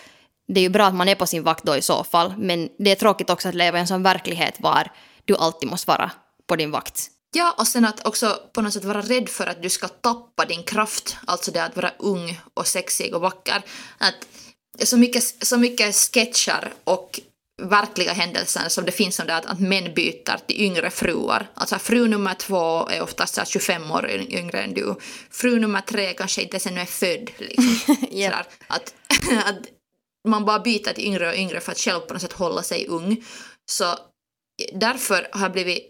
det 0.48 0.60
är 0.60 0.62
ju 0.62 0.70
bra 0.70 0.86
att 0.86 0.96
man 0.96 1.10
är 1.10 1.16
på 1.16 1.26
sin 1.26 1.44
vakt 1.44 1.64
då 1.64 1.76
i 1.76 1.82
så 1.82 2.04
fall. 2.04 2.34
Men 2.38 2.70
det 2.80 2.92
är 2.92 2.96
tråkigt 2.96 3.30
också 3.30 3.50
att 3.50 3.56
leva 3.56 3.78
i 3.78 3.82
en 3.82 3.88
sån 3.88 4.04
verklighet 4.04 4.56
var 4.60 4.92
du 5.26 5.36
alltid 5.36 5.70
måste 5.70 5.88
vara 5.88 6.12
på 6.48 6.56
din 6.56 6.72
vakt. 6.72 7.08
Ja, 7.34 7.56
och 7.58 7.68
sen 7.68 7.86
att 7.86 8.08
också 8.08 8.40
på 8.54 8.62
något 8.62 8.74
sätt 8.74 8.86
vara 8.86 9.02
rädd 9.02 9.30
för 9.30 9.48
att 9.48 9.62
du 9.62 9.70
ska 9.70 9.88
tappa 9.88 10.46
din 10.46 10.64
kraft, 10.64 11.18
alltså 11.26 11.52
det 11.52 11.64
att 11.64 11.76
vara 11.76 11.92
ung 12.00 12.42
och 12.54 12.68
sexig 12.68 13.16
och 13.16 13.22
vacker. 13.22 13.62
Att 13.98 14.28
så 14.84 14.98
mycket, 14.98 15.24
så 15.48 15.58
mycket 15.58 15.96
sketcher 15.96 16.74
och 16.84 17.20
verkliga 17.62 18.14
händelser 18.14 18.70
som 18.70 18.86
det 18.86 18.92
finns 18.92 19.16
som 19.16 19.28
det 19.28 19.36
att, 19.36 19.46
att 19.46 19.60
män 19.60 19.94
byter 19.94 20.38
till 20.48 20.62
yngre 20.62 20.90
fruar. 20.90 21.48
Alltså 21.54 21.80
fru 21.80 22.08
nummer 22.08 22.34
två 22.34 22.88
är 22.90 23.02
oftast 23.02 23.48
25 23.48 23.92
år 23.92 24.10
yngre 24.10 24.62
än 24.62 24.74
du. 24.74 24.96
Fru 25.32 25.60
nummer 25.60 25.82
tre 25.82 26.14
kanske 26.14 26.42
inte 26.42 26.56
ens 26.56 26.68
ännu 26.68 26.82
är 26.82 26.86
född. 26.86 27.30
Liksom. 27.38 27.96
yep. 28.12 28.34
att, 28.68 28.94
att 29.46 29.60
man 30.28 30.46
bara 30.46 30.60
byter 30.60 30.94
till 30.94 31.06
yngre 31.06 31.30
och 31.30 31.36
yngre 31.36 31.60
för 31.60 31.72
att 31.72 31.80
själv 31.80 32.00
på 32.00 32.14
något 32.14 32.22
sätt 32.22 32.34
hålla 32.34 32.64
sig 32.64 32.88
ung. 32.88 33.24
Så 33.66 33.96
därför 34.74 35.28
har 35.32 35.42
jag 35.42 35.52
blivit 35.52 35.84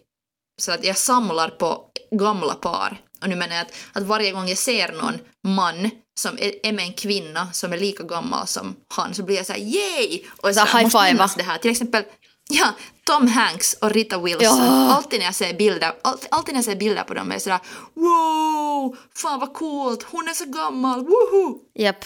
så 0.61 0.71
att 0.71 0.83
jag 0.83 0.97
samlar 0.97 1.49
på 1.49 1.91
gamla 2.11 2.53
par. 2.53 3.01
Och 3.21 3.29
nu 3.29 3.35
menar 3.35 3.55
jag 3.55 3.61
att, 3.61 3.73
att 3.93 4.03
varje 4.03 4.31
gång 4.31 4.47
jag 4.47 4.57
ser 4.57 4.91
någon 4.91 5.19
man 5.43 5.89
som 6.15 6.37
är, 6.37 6.67
är 6.67 6.73
med 6.73 6.85
en 6.85 6.93
kvinna 6.93 7.51
som 7.51 7.73
är 7.73 7.77
lika 7.77 8.03
gammal 8.03 8.47
som 8.47 8.75
han 8.87 9.13
så 9.13 9.23
blir 9.23 9.35
jag 9.35 9.45
så 9.45 9.53
här 9.53 9.59
yay! 9.59 10.23
Och 10.37 10.55
så, 10.55 10.65
så 10.65 10.77
high 10.77 10.89
five 10.89 11.27
det 11.37 11.43
här. 11.43 11.57
Till 11.57 11.71
exempel 11.71 12.03
ja, 12.49 12.73
Tom 13.03 13.27
Hanks 13.27 13.73
och 13.73 13.91
Rita 13.91 14.17
Wilson. 14.17 14.57
Ja. 14.57 14.93
Alltid 14.93 15.19
när 15.19 15.25
jag 15.25 15.35
ser 15.35 15.53
bilder, 15.53 15.93
alltid, 16.01 16.27
alltid 16.31 16.53
när 16.53 16.57
jag 16.57 16.65
ser 16.65 16.75
bilder 16.75 17.03
på 17.03 17.13
dem 17.13 17.29
är 17.29 17.35
jag 17.35 17.41
sådär 17.41 17.59
wow, 17.93 18.97
fan 19.15 19.39
vad 19.39 19.53
coolt, 19.53 20.03
hon 20.03 20.27
är 20.27 20.33
så 20.33 20.45
gammal, 20.45 21.05
woho! 21.05 21.59
Japp, 21.73 22.05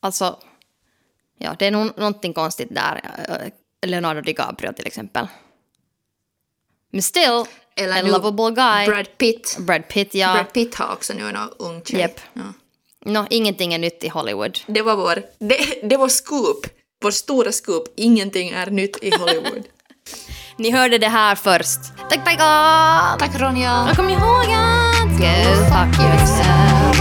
alltså 0.00 0.38
ja, 1.38 1.56
det 1.58 1.66
är 1.66 1.70
nog 1.70 1.98
någonting 1.98 2.32
konstigt 2.34 2.68
där. 2.70 3.00
Leonardo 3.86 4.20
DiCaprio 4.20 4.72
till 4.72 4.86
exempel. 4.86 5.28
Men 6.90 7.02
still, 7.02 7.44
eller 7.76 7.96
en 7.96 8.06
lovable 8.06 8.50
guy. 8.50 8.86
Brad 8.86 9.18
Pitt. 9.18 9.56
Brad 9.58 9.88
Pitt, 9.88 10.14
ja. 10.14 10.32
Brad 10.34 10.52
Pitt 10.52 10.74
har 10.74 10.92
också 10.92 11.12
nu 11.12 11.28
en 11.28 11.36
ung 11.58 11.82
tjej. 11.84 12.00
Yep. 12.00 12.20
Ja. 12.32 12.42
No, 13.06 13.26
ingenting 13.30 13.74
är 13.74 13.78
nytt 13.78 14.04
i 14.04 14.08
Hollywood. 14.08 14.58
Det 14.66 14.82
var 14.82 14.96
vår, 14.96 15.22
det, 15.38 15.58
det 15.82 15.96
var 15.96 16.08
scoop. 16.08 16.66
Vår 17.02 17.10
stora 17.10 17.52
scoop. 17.52 17.84
Ingenting 17.96 18.48
är 18.48 18.70
nytt 18.70 18.98
i 19.02 19.16
Hollywood. 19.16 19.64
Ni 20.56 20.70
hörde 20.70 20.98
det 20.98 21.08
här 21.08 21.34
först. 21.34 21.78
Tack 22.10 22.24
Pekka! 22.24 23.16
Tack 23.18 23.40
Ronja! 23.40 23.86
Och 23.90 23.96
kom 23.96 24.10
ihåg 24.10 24.44
att 24.44 25.18
go 25.18 25.34
fuck 25.70 25.98
yourself. 26.00 26.94